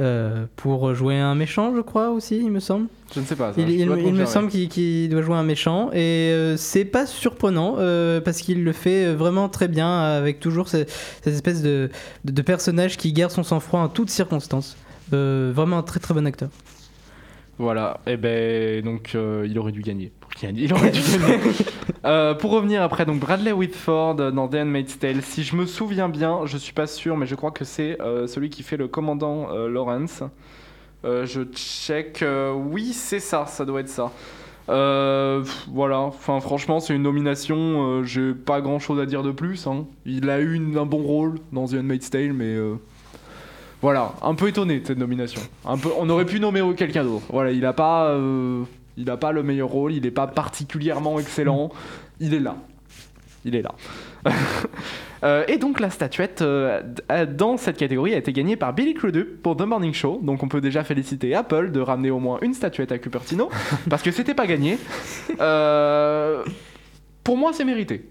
[0.00, 2.86] euh, pour jouer un méchant, je crois aussi, il me semble.
[3.14, 3.52] Je ne sais pas.
[3.52, 8.20] ça, Il, me semble qu'il doit jouer un méchant et euh, c'est pas surprenant euh,
[8.20, 10.84] parce qu'il le fait vraiment très bien avec toujours ce-
[11.22, 11.90] cette espèce de,
[12.24, 14.76] de, de personnage qui garde son sang-froid en toutes circonstances.
[15.12, 16.48] Vraiment un très très bon acteur.
[17.58, 20.12] Voilà, et ben donc il aurait dû gagner.
[20.42, 21.38] Il aurait dû gagner.
[22.04, 25.22] Euh, pour revenir après, donc Bradley Whitford dans The Handmaid's Tale.
[25.22, 28.28] Si je me souviens bien, je suis pas sûr, mais je crois que c'est euh,
[28.28, 30.22] celui qui fait le commandant euh, Lawrence.
[31.04, 32.22] Euh, je check.
[32.22, 34.12] euh, oui, c'est ça, ça doit être ça.
[34.68, 39.24] Euh, pff, voilà, enfin franchement c'est une nomination, euh, j'ai pas grand chose à dire
[39.24, 39.66] de plus.
[39.66, 39.86] hein.
[40.04, 42.74] Il a eu une- un bon rôle dans The Handmaid's Tale, mais euh,
[43.82, 45.40] voilà, un peu étonné de cette nomination.
[45.64, 47.24] Un peu, on aurait pu nommer quelqu'un d'autre.
[47.30, 48.62] Voilà, il a pas, euh,
[48.96, 51.70] il a pas le meilleur rôle, il est pas particulièrement excellent.
[52.20, 52.56] Il est là,
[53.44, 53.74] il est là.
[55.24, 56.82] Euh, et donc la statuette euh,
[57.26, 60.20] dans cette catégorie a été gagnée par Billy Crudup pour The Morning Show.
[60.22, 63.48] Donc on peut déjà féliciter Apple de ramener au moins une statuette à Cupertino
[63.90, 64.78] parce que c'était pas gagné.
[65.40, 66.44] Euh,
[67.24, 68.10] pour moi, c'est mérité.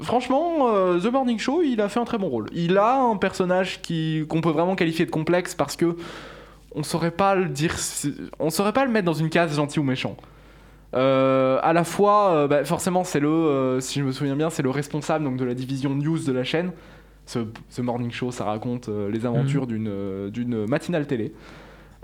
[0.00, 2.46] Franchement, The Morning Show, il a fait un très bon rôle.
[2.54, 5.94] Il a un personnage qu'on peut vraiment qualifier de complexe parce que
[6.76, 7.74] on saurait pas le dire,
[8.38, 10.16] on saurait pas le mettre dans une case gentil ou méchant.
[10.94, 14.50] Euh, à la fois, euh, bah, forcément, c'est le, euh, si je me souviens bien,
[14.50, 16.70] c'est le responsable donc de la division news de la chaîne.
[17.24, 21.32] Ce, ce morning show, ça raconte euh, les aventures d'une euh, d'une matinale télé.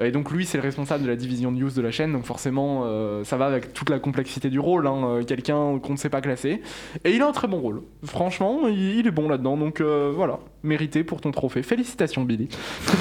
[0.01, 2.87] Et donc lui, c'est le responsable de la division news de la chaîne, donc forcément,
[3.25, 6.63] ça va avec toute la complexité du rôle, hein, quelqu'un qu'on ne sait pas classer.
[7.05, 7.83] Et il a un très bon rôle.
[8.03, 11.63] Franchement, il, il est bon là-dedans, donc voilà, mérité pour ton trophée.
[11.63, 12.49] Félicitations, Billy.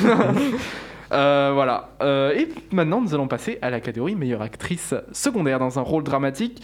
[1.12, 1.90] Euh, voilà.
[2.02, 6.04] Euh, et maintenant, nous allons passer à la catégorie meilleure actrice secondaire dans un rôle
[6.04, 6.62] dramatique.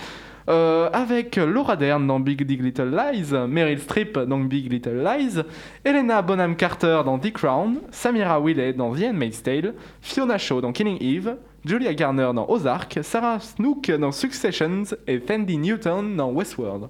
[0.49, 5.41] euh, avec Laura Dern dans Big Big Little Lies, Meryl Streep dans Big Little Lies,
[5.83, 10.71] Helena Bonham Carter dans The Crown, Samira Wiley dans The Handmaid's Tale, Fiona Shaw dans
[10.71, 16.87] Killing Eve, Julia Garner dans Ozark, Sarah Snook dans Successions et Tandy Newton dans Westworld.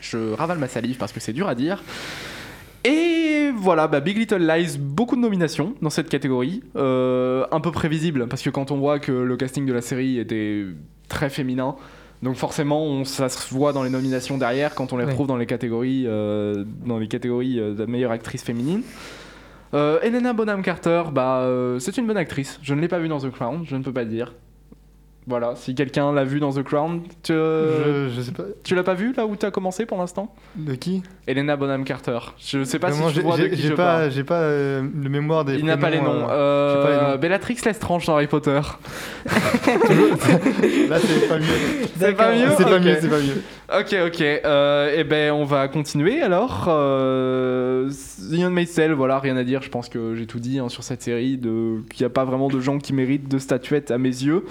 [0.00, 1.82] Je ravale ma salive parce que c'est dur à dire.
[2.88, 6.62] Et voilà, bah, Big Little Lies, beaucoup de nominations dans cette catégorie.
[6.76, 10.18] Euh, un peu prévisible, parce que quand on voit que le casting de la série
[10.18, 10.64] était
[11.08, 11.76] très féminin,
[12.22, 15.10] donc forcément on, ça se voit dans les nominations derrière quand on les Ouais.
[15.10, 18.82] retrouve dans les catégories, euh, dans les catégories euh, de meilleure actrice féminine.
[19.74, 21.46] Euh, Helena Bonham Carter, bah,
[21.78, 22.58] c'est une bonne actrice.
[22.62, 24.32] Je ne l'ai pas vue dans The Crown, je ne peux pas le dire.
[25.28, 28.44] Voilà, si quelqu'un l'a vue dans The Crown, tu, Je, je sais pas.
[28.64, 30.34] tu l'as pas vue là où tu as commencé pour l'instant?
[30.56, 31.02] De qui?
[31.26, 32.18] Helena Bonham Carter.
[32.38, 34.10] Je sais pas Vraiment, si tu vois de j'ai qui j'ai je pas, parle.
[34.10, 35.56] j'ai pas euh, le mémoire des.
[35.58, 36.06] Il n'a pas les euh, j'ai
[36.82, 37.18] pas les Euh, noms.
[37.18, 38.58] Bellatrix Lestrange dans Harry Potter.
[40.88, 41.44] Là, c'est pas mieux.
[41.98, 42.82] C'est pas mieux C'est pas Ok.
[42.84, 43.42] mieux, c'est pas mieux.
[43.80, 44.20] Ok, ok.
[44.22, 46.64] Euh, et ben, on va continuer alors.
[46.68, 47.90] Euh,
[48.30, 49.60] The Handmaid's Tale, voilà, rien à dire.
[49.62, 51.36] Je pense que j'ai tout dit hein, sur cette série.
[51.36, 51.82] De...
[51.92, 54.44] Qu'il n'y a pas vraiment de gens qui méritent de statuettes à mes yeux.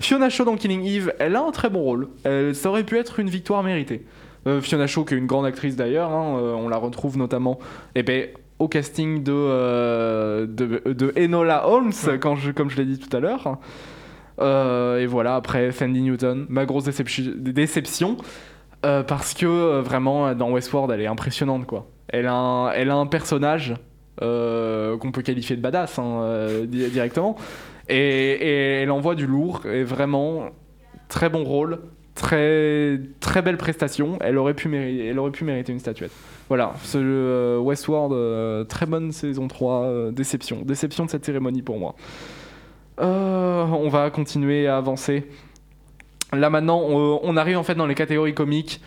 [0.00, 2.08] Fiona Shaw dans Killing Eve, elle a un très bon rôle.
[2.24, 4.04] Elle, ça aurait pu être une victoire méritée.
[4.46, 7.58] Euh, Fiona Shaw, qui est une grande actrice d'ailleurs, hein, euh, on la retrouve notamment
[7.94, 12.84] eh ben, au casting de, euh, de, de Enola Holmes, quand je, comme je l'ai
[12.84, 13.58] dit tout à l'heure.
[14.40, 18.16] Euh, et voilà, après Sandy Newton, ma grosse déception, déception
[18.84, 21.86] euh, parce que euh, vraiment dans Westworld, elle est impressionnante quoi.
[22.08, 23.74] Elle a un, elle a un personnage
[24.22, 27.36] euh, qu'on peut qualifier de badass hein, euh, di- directement,
[27.88, 30.50] et, et elle envoie du lourd, et vraiment
[31.08, 31.80] très bon rôle,
[32.14, 34.18] très très belle prestation.
[34.20, 36.12] Elle aurait pu mériter, elle aurait pu mériter une statuette.
[36.48, 41.62] Voilà, ce euh, Westworld, euh, très bonne saison 3, euh, déception, déception de cette cérémonie
[41.62, 41.94] pour moi.
[42.98, 45.26] On va continuer à avancer.
[46.32, 48.80] Là maintenant, on, on arrive en fait dans les catégories comiques.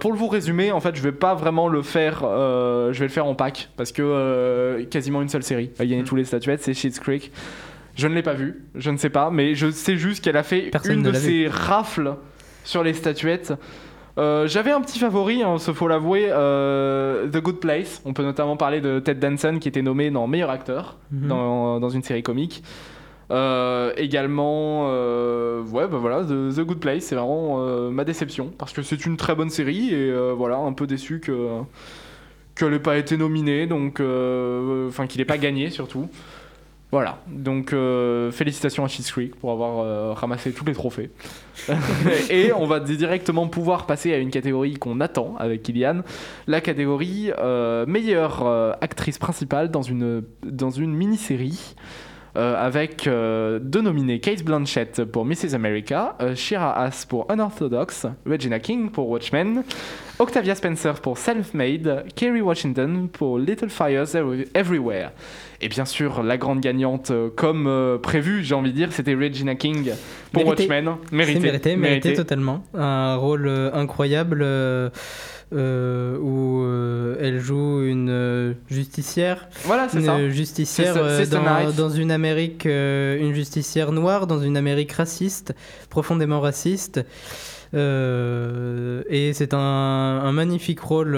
[0.00, 2.22] Pour vous résumer, en fait, je vais pas vraiment le faire.
[2.22, 6.16] je vais le faire en pack parce que quasiment une seule série a gagné tous
[6.16, 7.30] les statuettes, c'est Schitt's Creek.
[7.98, 10.42] Je ne l'ai pas vu, je ne sais pas, mais je sais juste qu'elle a
[10.44, 12.14] fait Personne une ne de ces rafles
[12.64, 13.52] sur les statuettes.
[14.18, 18.00] Euh, J'avais un petit favori, hein, ce faut l'avouer, euh, The Good Place.
[18.04, 21.28] On peut notamment parler de Ted Danson qui était nommé dans meilleur acteur Mhm.
[21.28, 22.62] dans, dans une série comique.
[23.30, 27.58] Euh, également, ouais, bah voilà, The, The Good Place, c'est vraiment
[27.90, 31.48] ma déception parce que c'est une très bonne série et voilà, un peu déçu que
[32.54, 36.08] qu'elle n'ait pas été nominée, donc enfin qu'il n'ait pas gagné surtout.
[36.90, 41.10] Voilà, donc euh, félicitations à Schitt's Creek pour avoir euh, ramassé tous les trophées.
[42.30, 46.00] et on va directement pouvoir passer à une catégorie qu'on attend avec Kylian,
[46.46, 48.46] la catégorie euh, meilleure
[48.80, 51.74] actrice principale dans une mini-série.
[52.38, 55.54] Euh, avec euh, deux nominés, Kate Blanchett pour Mrs.
[55.54, 59.64] America, euh, Shira Haas pour Unorthodox, Regina King pour Watchmen,
[60.20, 65.10] Octavia Spencer pour Self-Made, Kerry Washington pour Little Fires Every- Everywhere.
[65.60, 69.90] Et bien sûr, la grande gagnante, comme prévu, j'ai envie de dire, c'était Regina King
[70.32, 70.62] pour Mérité.
[70.68, 70.94] Watchmen.
[71.10, 72.62] Mérité, mérité, mérité totalement.
[72.74, 74.44] Un rôle incroyable
[75.52, 78.07] euh, où euh, elle joue une
[78.70, 79.48] justicière.
[79.64, 80.28] Voilà, c'est Une ça.
[80.30, 85.54] justicière euh, dans, une Amérique, euh, une justicière noire, dans une Amérique raciste,
[85.90, 87.00] profondément raciste.
[87.74, 91.16] Euh, et c'est un, un magnifique rôle.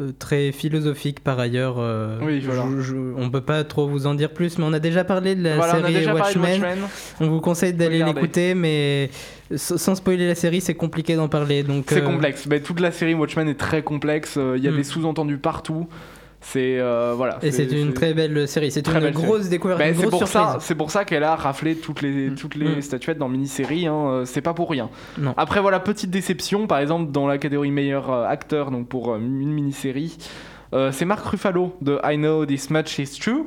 [0.00, 1.76] Euh, très philosophique par ailleurs.
[1.78, 2.64] euh, Oui, voilà.
[2.76, 5.34] je- je- on peut pas trop vous en dire plus, mais on a déjà parlé
[5.34, 6.42] de la Voilà, on série de Watchmen.
[6.62, 6.78] Watchmen.
[7.20, 9.10] On vous conseille d'aller l'écouter, mais
[9.54, 11.62] sans spoiler la série, c'est compliqué d'en parler.
[11.62, 12.46] Donc C'est euh, complexe.
[12.46, 14.38] Mais toute la série Watchmen est très complexe.
[14.56, 14.76] Il y a Mm.
[14.76, 15.86] des sous-entendus partout.
[16.44, 17.38] C'est euh, voilà.
[17.42, 18.70] Et c'est une très belle série.
[18.72, 20.62] C'est une grosse découverte, Ben, c'est pour ça, surprise.
[20.66, 22.34] c'est pour ça qu'elle a raflé toutes les Mm.
[22.34, 22.82] toutes les Mm.
[22.82, 23.86] statuettes dans mini-série.
[23.86, 24.90] Hein, euh, c'est pas pour rien.
[25.18, 25.34] Non.
[25.36, 29.28] Après voilà petite déception par exemple dans la catégorie meilleur euh, acteur donc pour une
[29.52, 30.18] mini-série.
[30.74, 33.44] euh, c'est Mark Ruffalo de I Know This Much Is True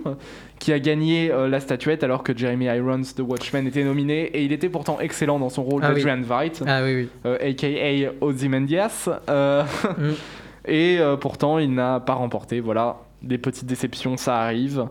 [0.60, 4.44] qui a gagné euh, la statuette alors que Jeremy Irons de Watchmen était nominé et
[4.44, 6.04] il était pourtant excellent dans son rôle Ah oui.
[6.04, 7.10] d'Adrian Veidt, Ah oui, oui.
[7.26, 9.10] euh, aka Ozymandias.
[9.28, 10.12] Mm.
[10.68, 12.60] et euh, pourtant il n'a pas remporté.
[12.60, 14.88] Voilà, des petites déceptions, ça arrive.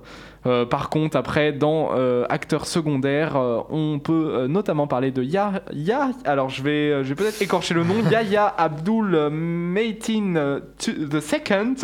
[0.47, 5.63] Euh, par contre, après, dans euh, acteur secondaire, euh, on peut notamment parler de Ya,
[5.73, 11.75] Ya alors je vais, je vais peut-être écorcher le nom, Yahya Abdul Maitin the Second,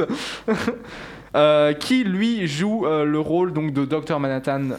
[1.78, 4.70] qui lui joue le rôle donc de Dr Manhattan,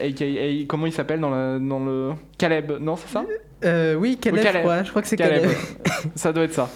[0.00, 0.24] aka
[0.68, 3.24] comment il s'appelle dans, la- dans le Caleb, non c'est ça?
[3.98, 4.54] Oui, Caleb, Caleb.
[4.62, 4.82] je crois.
[4.82, 5.42] Je crois que c'est Caleb.
[5.42, 5.56] Caleb.
[6.14, 6.70] ça doit être ça.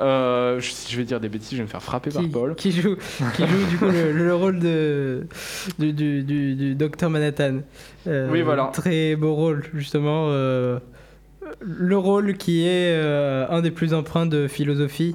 [0.00, 2.54] Euh, je- si je vais dire des bêtises, je vais me faire frapper par Paul.
[2.54, 2.96] qui joue,
[3.36, 5.26] qui joue du coup le, le rôle de,
[5.78, 7.58] du, du, du, du docteur Manhattan.
[8.06, 8.70] Euh, Oui, voilà.
[8.72, 10.28] Très beau rôle, justement.
[10.30, 10.78] euh,
[11.60, 12.94] le rôle qui est
[13.50, 15.14] un des plus empreints de philosophie,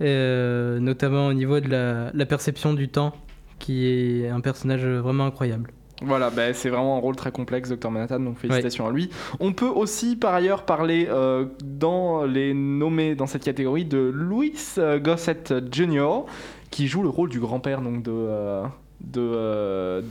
[0.00, 3.14] notamment au niveau de la, la perception du temps,
[3.58, 5.70] qui est un personnage vraiment incroyable.
[6.02, 9.10] Voilà, bah, c'est vraiment un rôle très complexe, Dr Manhattan, donc félicitations à lui.
[9.40, 14.54] On peut aussi par ailleurs parler euh, dans les nommés dans cette catégorie de Louis
[14.78, 16.24] euh, Gossett Jr.
[16.70, 18.64] qui joue le rôle du grand-père donc de euh,
[19.00, 20.02] de euh,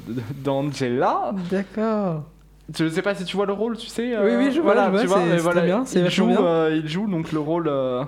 [0.43, 1.33] d'Angela.
[1.51, 2.23] D'accord.
[2.73, 4.15] Je sais pas si tu vois le rôle, tu sais.
[4.15, 5.67] euh, Oui, oui, je vois, voilà, je vois, tu vois, c'est- mais c'est voilà, très
[5.67, 6.41] bien, il joue, bien.
[6.45, 7.67] euh, il joue donc le rôle.
[7.67, 8.03] euh,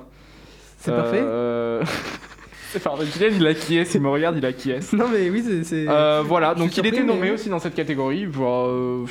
[0.79, 1.91] C'est euh, parfait.
[2.79, 4.93] Kylian, il acquiesce, il me regarde, il acquiesce.
[4.93, 5.85] Non, mais oui, c'est.
[5.87, 8.25] Euh, voilà, Je donc suis il était nommé mais- aussi dans cette catégorie.
[8.39, 9.05] Euh,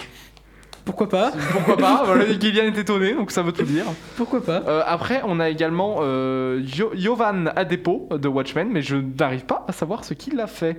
[0.85, 1.33] Pourquoi pas?
[1.53, 2.03] pourquoi pas?
[2.07, 3.85] Voilà, Kylian est étonné, donc ça veut tout dire.
[4.17, 4.63] Pourquoi pas?
[4.67, 9.65] Euh, après, on a également euh, Jo- Yovan Adepo de Watchmen, mais je n'arrive pas
[9.69, 10.79] à savoir ce qu'il a fait.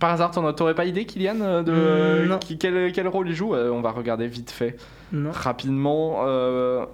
[0.00, 2.38] Par hasard, t'en- t'aurais pas idée, Kylian, euh, de Mm, non.
[2.38, 3.54] qui- quel, quel rôle il joue?
[3.54, 4.76] Euh, On va regarder vite fait,
[5.12, 5.30] Non.
[5.30, 6.18] rapidement.
[6.26, 6.84] euh,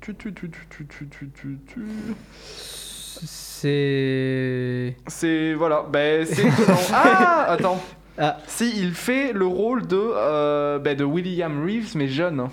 [0.00, 1.80] tu, tu, tu, tu, tu, tu, tu, tu, tu.
[3.60, 4.94] C'est.
[5.06, 6.44] C'est voilà, ben c'est
[6.94, 7.80] ah, attends.
[8.18, 8.38] Ah.
[8.46, 12.48] Si il fait le rôle de euh, ben, de William Reeves, mais jeune.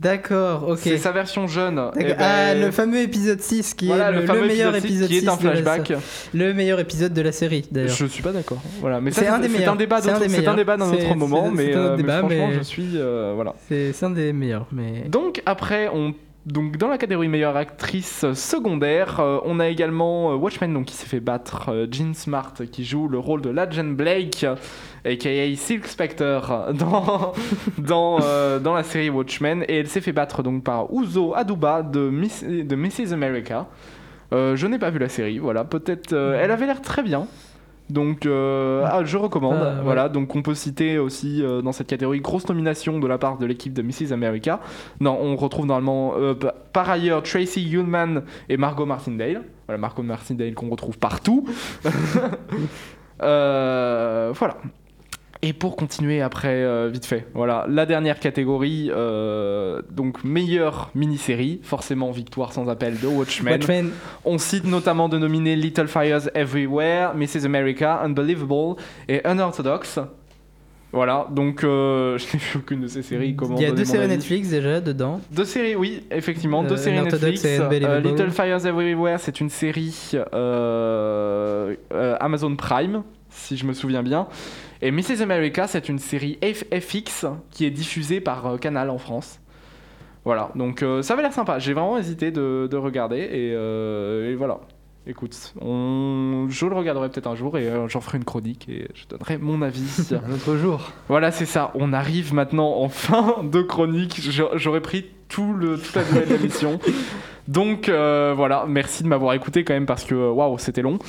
[0.00, 0.78] D'accord, ok.
[0.80, 1.80] C'est sa version jeune.
[1.96, 5.14] Eh ben, Ah, le fameux épisode 6 qui voilà, est le, meilleur épisode épisode six
[5.14, 5.92] 6 qui est un de la- flashback.
[6.34, 7.90] le meilleur épisode de la série d'ailleurs.
[7.90, 8.60] Je suis pas d'accord.
[8.80, 9.74] Voilà, mais C'est un des meilleurs.
[9.74, 10.00] un débat.
[10.02, 12.62] C'est un un débat d'un C'est- autre moment, mais, euh, mais débat, franchement, mais- je
[12.62, 13.54] suis euh, voilà.
[13.68, 15.04] C'est c'est un des meilleurs, mais.
[15.08, 16.14] Donc après, on
[16.44, 20.94] donc dans la catégorie meilleure actrice secondaire, euh, on a également euh, Watchmen donc qui
[20.94, 24.44] s'est fait battre euh, Jean Smart qui joue le rôle de Legend Blake
[25.04, 27.32] aka Silk Spectre dans
[27.78, 28.18] dans
[28.58, 32.42] dans la série Watchmen et elle s'est fait battre donc par Uzo Aduba de Miss,
[32.42, 33.68] de Mrs America.
[34.32, 37.26] Je n'ai pas vu la série, voilà, peut-être elle avait l'air très bien.
[37.92, 39.58] Donc euh, ah, je recommande.
[39.60, 39.80] Ah, ouais.
[39.84, 43.36] Voilà, donc on peut citer aussi euh, dans cette catégorie grosse nomination de la part
[43.38, 44.60] de l'équipe de Mrs America.
[45.00, 49.42] Non, on retrouve normalement euh, pa- par ailleurs Tracy Ullman et Margot Martindale.
[49.66, 51.46] Voilà, Margot Martindale qu'on retrouve partout.
[53.22, 54.56] Euh, voilà.
[55.44, 61.58] Et pour continuer après, euh, vite fait, voilà, la dernière catégorie, euh, donc meilleure mini-série,
[61.64, 63.52] forcément victoire sans appel de Watchmen.
[63.52, 63.90] Watchmen,
[64.24, 67.44] On cite notamment de nominer Little Fires Everywhere, Mrs.
[67.44, 68.76] America, Unbelievable
[69.08, 69.98] et Unorthodox.
[70.92, 73.34] Voilà, donc euh, je n'ai vu aucune de ces séries.
[73.34, 75.20] Comment il y a deux séries avis Netflix déjà dedans.
[75.32, 77.44] Deux séries, oui, effectivement, deux séries Netflix.
[77.44, 77.58] et.
[77.58, 80.12] Euh, Little Fires Everywhere, c'est une série
[82.20, 84.28] Amazon Prime, si je me souviens bien.
[84.82, 85.22] Et Mrs.
[85.22, 89.38] America, c'est une série F- FX qui est diffusée par euh, Canal en France.
[90.24, 91.58] Voilà, donc euh, ça avait l'air sympa.
[91.58, 94.60] J'ai vraiment hésité de, de regarder et, euh, et voilà.
[95.04, 96.46] Écoute, on...
[96.48, 99.36] je le regarderai peut-être un jour et euh, j'en ferai une chronique et je donnerai
[99.38, 100.10] mon avis.
[100.28, 100.92] Un autre jour.
[101.08, 101.72] Voilà, c'est ça.
[101.74, 104.20] On arrive maintenant en fin de chronique.
[104.20, 106.78] J'a- J'aurais pris tout le, toute la durée de l'émission.
[107.48, 111.00] Donc euh, voilà, merci de m'avoir écouté quand même parce que waouh, c'était long.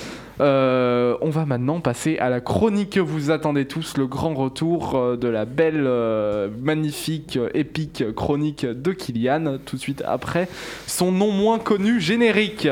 [0.41, 4.95] Euh, on va maintenant passer à la chronique que vous attendez tous, le grand retour
[4.95, 10.47] euh, de la belle, euh, magnifique, euh, épique chronique de Kylian, tout de suite après
[10.87, 12.67] son non moins connu générique.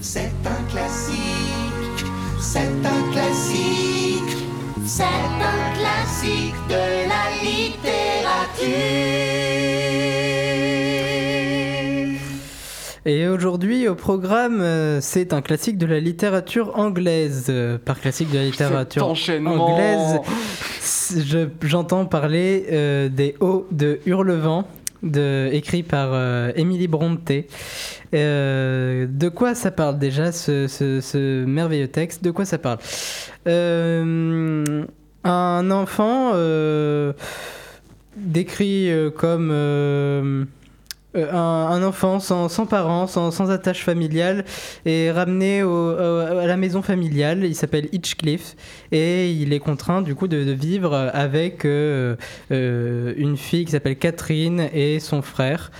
[0.00, 2.06] C'est un classique,
[2.40, 4.38] c'est un classique,
[4.86, 9.67] c'est un classique de la littérature.
[13.08, 17.46] Et aujourd'hui au programme, euh, c'est un classique de la littérature anglaise.
[17.48, 19.06] Euh, Par classique de la littérature
[19.46, 20.20] anglaise,
[21.16, 24.64] je- j'entends parler euh, des Hauts de Hurlevent,
[25.02, 26.10] de, écrit par
[26.54, 27.32] Emily Bronte.
[28.14, 32.22] Euh, de quoi ça parle déjà ce, ce- ce merveilleux texte?
[32.22, 32.76] De quoi ça parle?
[35.24, 36.32] Un enfant
[38.18, 40.46] décrit comme
[41.16, 44.44] euh, un, enfant sans, sans parents, sans, sans attache familiale,
[44.84, 47.44] est ramené à la maison familiale.
[47.44, 48.56] Il s'appelle Hitchcliff
[48.92, 52.16] et il est contraint du coup de, vivre avec euh,
[52.50, 55.70] euh, une fille qui s'appelle Catherine et son frère.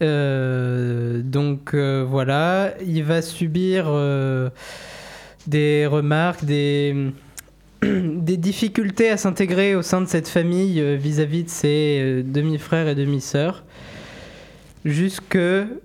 [0.00, 3.84] Donc voilà, il va subir
[5.46, 7.12] des remarques, des,
[7.82, 13.62] difficultés à s'intégrer au sein de cette famille vis-à-vis de ses demi-frères et demi-sœurs.
[14.84, 15.38] Jusque,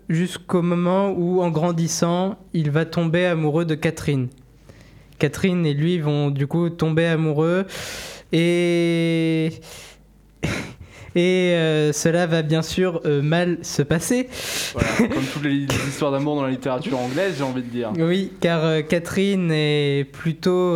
[0.08, 4.30] jusqu'au moment où, en grandissant, il va tomber amoureux de Catherine.
[5.20, 7.66] Catherine et lui vont du coup tomber amoureux
[8.32, 9.52] et
[11.16, 14.28] et euh, cela va bien sûr euh, mal se passer.
[14.74, 17.94] Voilà, comme toutes les histoires d'amour dans la littérature anglaise, j'ai envie de dire.
[17.98, 20.76] Oui, car euh, Catherine est plutôt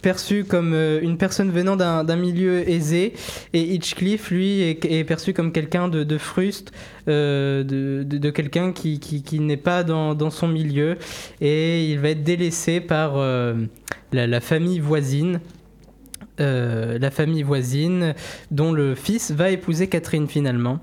[0.00, 3.14] perçue comme une personne venant d'un milieu aisé
[3.52, 6.70] et Hitchcliff, lui, est, est perçu comme quelqu'un de, de fruste,
[7.08, 10.96] de, de- quelqu'un qui, qui- n'est pas dans, dans son milieu
[11.40, 13.54] et il va être délaissé par euh,
[14.12, 15.40] la, famille voisine.
[16.40, 18.14] euh, la famille voisine
[18.50, 20.78] dont le fils va épouser Catherine finalement.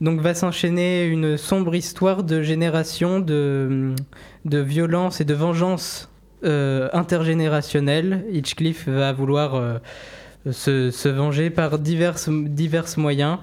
[0.00, 3.94] Donc va s'enchaîner une sombre histoire de génération de,
[4.44, 6.08] de violence et de vengeance
[6.44, 8.24] euh, intergénérationnelle.
[8.32, 9.78] Hitchcliff va vouloir euh,
[10.52, 13.38] se, se venger par divers, divers moyens.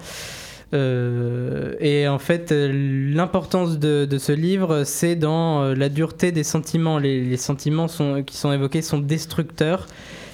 [0.74, 6.32] Euh, et en fait, euh, l'importance de, de ce livre, c'est dans euh, la dureté
[6.32, 6.98] des sentiments.
[6.98, 9.86] Les, les sentiments sont, qui sont évoqués sont destructeurs,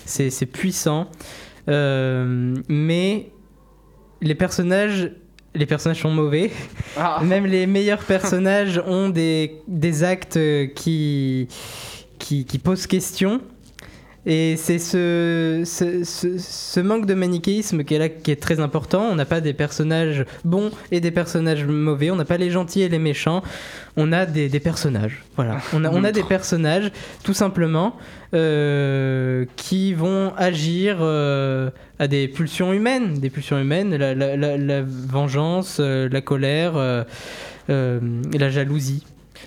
[0.07, 1.09] c'est puissant.
[1.69, 3.31] Euh, mais
[4.21, 5.13] les personnages,
[5.55, 6.51] les personnages sont mauvais.
[6.97, 10.39] Ah, Même les meilleurs personnages ont des, des actes
[10.75, 11.49] qui,
[12.19, 13.41] qui, qui posent question.
[14.25, 18.61] Et c'est ce, ce, ce- ce manque de manichéisme qui est là, qui est très
[18.61, 19.03] important.
[19.11, 22.13] On n'a pas des personnages bons et des personnages mauvais.
[22.13, 23.43] On n'a pas les gentils et les méchants.
[23.97, 25.25] On a des, des personnages.
[25.35, 25.59] Voilà.
[25.75, 26.93] On a, on a des personnages,
[27.25, 27.97] tout simplement,
[28.33, 33.15] euh, qui vont agir euh, à des pulsions humaines.
[33.15, 36.75] Des pulsions humaines, la, la- la- la vengeance, euh, la colère,
[37.69, 39.05] la jalousie.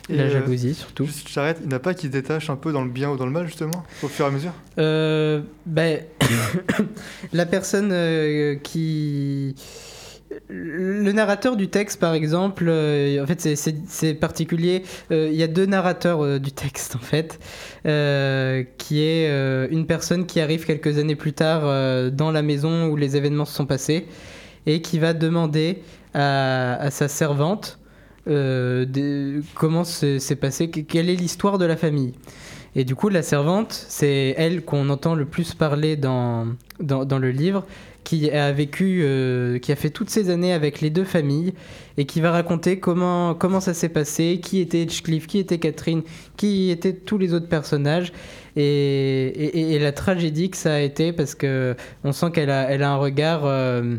[0.10, 1.06] Et, la euh, jalousie, surtout.
[1.06, 3.18] Juste, j'arrête, il n'y en a pas qui détache un peu dans le bien ou
[3.18, 4.54] dans le mal, justement, au fur et à mesure?
[4.78, 6.02] Euh, ben,
[7.34, 9.56] la personne euh, qui.
[10.50, 14.84] Le narrateur du texte, par exemple, euh, en fait, c'est- c'est c'est particulier.
[15.12, 17.40] Il y a deux narrateurs du texte, en fait,
[18.78, 21.62] qui est une personne qui arrive quelques années plus tard
[22.12, 24.08] dans la maison où les événements se sont passés
[24.66, 25.84] et qui va demander
[26.14, 27.78] à, à sa servante
[28.28, 32.14] euh, comment s'est passé, que- quelle est l'histoire de la famille.
[32.76, 36.48] Et du coup, la servante, c'est elle qu'on entend le plus parler dans,
[36.80, 37.66] dans, le livre,
[38.04, 41.54] qui a vécu, euh, qui a fait toutes ces années avec les deux familles,
[41.98, 46.02] et qui va raconter comment, comment ça s'est passé, qui était Edgecliff, qui était Catherine,
[46.36, 48.12] qui étaient tous les autres personnages,
[48.58, 52.70] et, et, et la tragédie que ça a été, parce que on sent qu'elle a,
[52.70, 53.46] elle a un regard...
[53.46, 53.96] euh,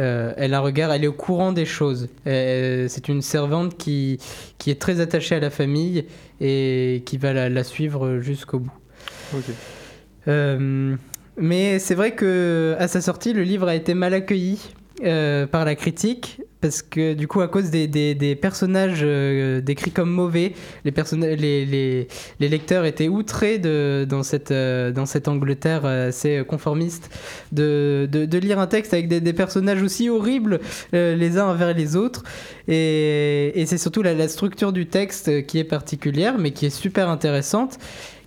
[0.00, 2.08] euh, elle a un regard, elle est au courant des choses.
[2.26, 4.18] Euh, c'est une servante qui,
[4.58, 6.06] qui est très attachée à la famille
[6.40, 8.72] et qui va la, la suivre jusqu'au bout.
[10.26, 10.96] Euh,
[11.36, 14.72] mais c'est vrai que à sa sortie, le livre a été mal accueilli
[15.02, 20.10] par la critique parce que du coup, à cause des, des- personnages euh, décrits comme
[20.10, 20.52] mauvais,
[20.84, 20.92] les,
[21.36, 22.08] les, les-
[22.38, 27.10] les lecteurs étaient outrés de, dans, cette, euh, dans cette Angleterre euh, assez conformiste
[27.52, 30.60] de, de- lire un texte avec des, personnages aussi horribles
[30.92, 32.24] les uns envers les autres.
[32.68, 37.08] Et, et c'est surtout la, structure du texte qui est particulière, mais qui est super
[37.08, 37.78] intéressante,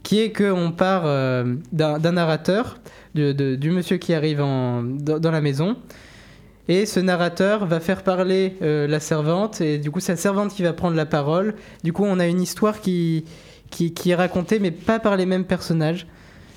[0.02, 1.04] qui est qu'on part
[1.72, 2.80] d'un narrateur,
[3.16, 5.78] du monsieur qui arrive en- dans la maison.
[6.70, 10.54] Et ce narrateur va faire parler euh, la servante, et du coup, c'est la servante
[10.54, 11.56] qui va prendre la parole.
[11.84, 13.26] Du coup, on a une histoire qui,
[13.70, 16.08] qui, est racontée, mais pas par les mêmes personnages.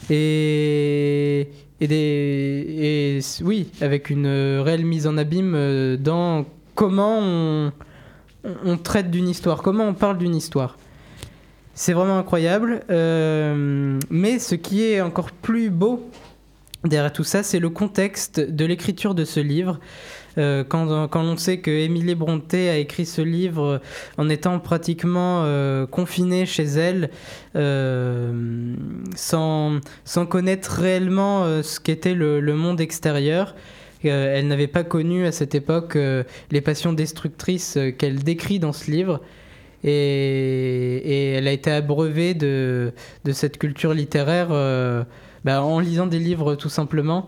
[0.09, 1.49] Et,
[1.81, 6.47] et, oui, avec une euh, réelle mise en abîme euh, dans
[6.77, 7.73] comment on,
[8.65, 10.79] on- traite d'une histoire, comment on parle d'une histoire.
[11.75, 12.83] C'est vraiment incroyable.
[12.89, 16.09] mais ce qui est encore plus beau
[16.89, 19.79] derrière tout ça, c'est le contexte de l'écriture de ce livre.
[20.39, 23.81] Euh, quand, quand on sait que Émilie Brontë a écrit ce livre
[24.19, 27.11] en étant pratiquement euh, confinée chez elle,
[27.57, 28.75] euh,
[29.15, 29.81] sans,
[30.29, 33.55] connaître réellement ce qu'était le, monde extérieur,
[34.05, 35.99] elle n'avait pas connu à cette époque
[36.51, 39.21] les passions destructrices qu'elle décrit dans ce livre.
[39.85, 42.93] Et, et elle a été abreuvée de,
[43.33, 44.49] cette culture littéraire
[45.47, 47.27] bah, en lisant des livres tout simplement.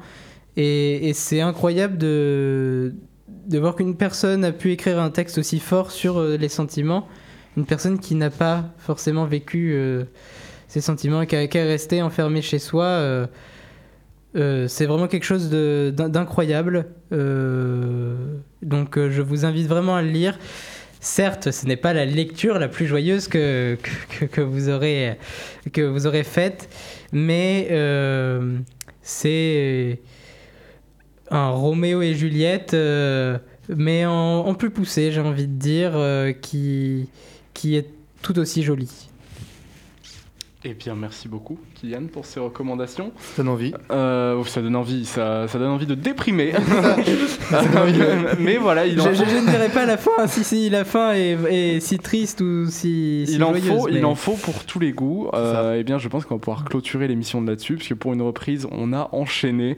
[0.57, 2.93] Et, c'est incroyable de,
[3.47, 7.07] de voir qu'une personne a pu écrire un texte aussi fort sur euh, les sentiments.
[7.57, 10.05] Une personne qui n'a pas forcément vécu euh,
[10.67, 12.85] ces sentiments qui, a- qui est restée enfermée chez soi.
[12.85, 13.27] euh,
[14.37, 16.87] euh, c'est vraiment quelque chose d'incroyable.
[18.63, 20.39] Donc je vous invite vraiment à le lire.
[21.01, 23.79] Certes, ce n'est pas la lecture la plus joyeuse que,
[24.37, 25.17] vous, aurez,
[26.25, 26.69] faite,
[27.13, 28.59] mais euh,
[29.03, 30.01] c'est
[31.31, 33.39] un Roméo et Juliette, euh,
[33.69, 37.09] mais en, plus poussé, j'ai envie de dire, euh, qui
[37.65, 37.87] est
[38.23, 39.09] tout aussi joli.
[40.65, 43.13] Eh bien, merci beaucoup, Kylian, pour ces recommandations.
[43.21, 43.73] Ça donne envie.
[43.93, 46.53] Euh, ça donne envie, ça, ça donne envie de déprimer.
[47.49, 48.05] Ça donne envie de-
[48.41, 50.85] Mais voilà, il Je, en je- je ne dirai pas la fin, si, si la
[50.85, 54.17] fin est, est si triste ou si, si il en, joyeuse, faut, mais- il en
[54.17, 55.31] faut pour tous les goûts.
[55.33, 58.21] Euh, eh bien, je pense qu'on va pouvoir clôturer l'émission de là-dessus, puisque pour une
[58.23, 59.77] reprise, on a enchaîné.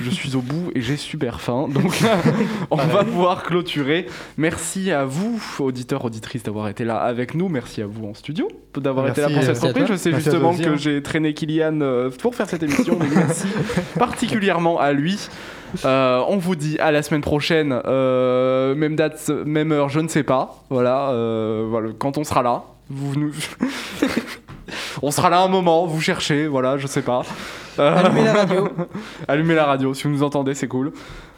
[0.00, 1.92] Je suis au bout et j'ai super faim, donc
[2.70, 4.06] on va pouvoir clôturer.
[4.38, 7.48] Merci à vous, auditeurs, auditrices, d'avoir été là avec nous.
[7.48, 9.86] Merci à vous en studio d'avoir été là pour cette reprise.
[9.86, 13.46] Je sais justement que j'ai traîné Kylian euh, pour faire cette émission, mais merci
[13.98, 15.28] particulièrement à lui.
[15.84, 20.08] Euh, on vous dit à la semaine prochaine, euh, même date, même heure, je ne
[20.08, 20.62] sais pas.
[20.70, 23.32] Voilà, euh, voilà quand on sera là, vous nous.
[25.02, 27.22] on sera là un moment, vous cherchez, voilà, je sais pas.
[27.78, 28.68] Euh, Allumez la radio.
[29.28, 30.92] allumez la radio, si vous nous entendez, c'est cool.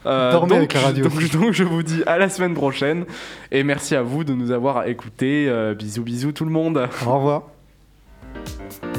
[0.06, 1.04] Euh, Dormez donc, avec la radio.
[1.08, 3.04] Donc, donc je vous dis à la semaine prochaine
[3.50, 5.46] et merci à vous de nous avoir écoutés.
[5.48, 6.88] Euh, bisous, bisous tout le monde.
[7.06, 7.53] Au revoir.
[8.34, 8.93] Thank you.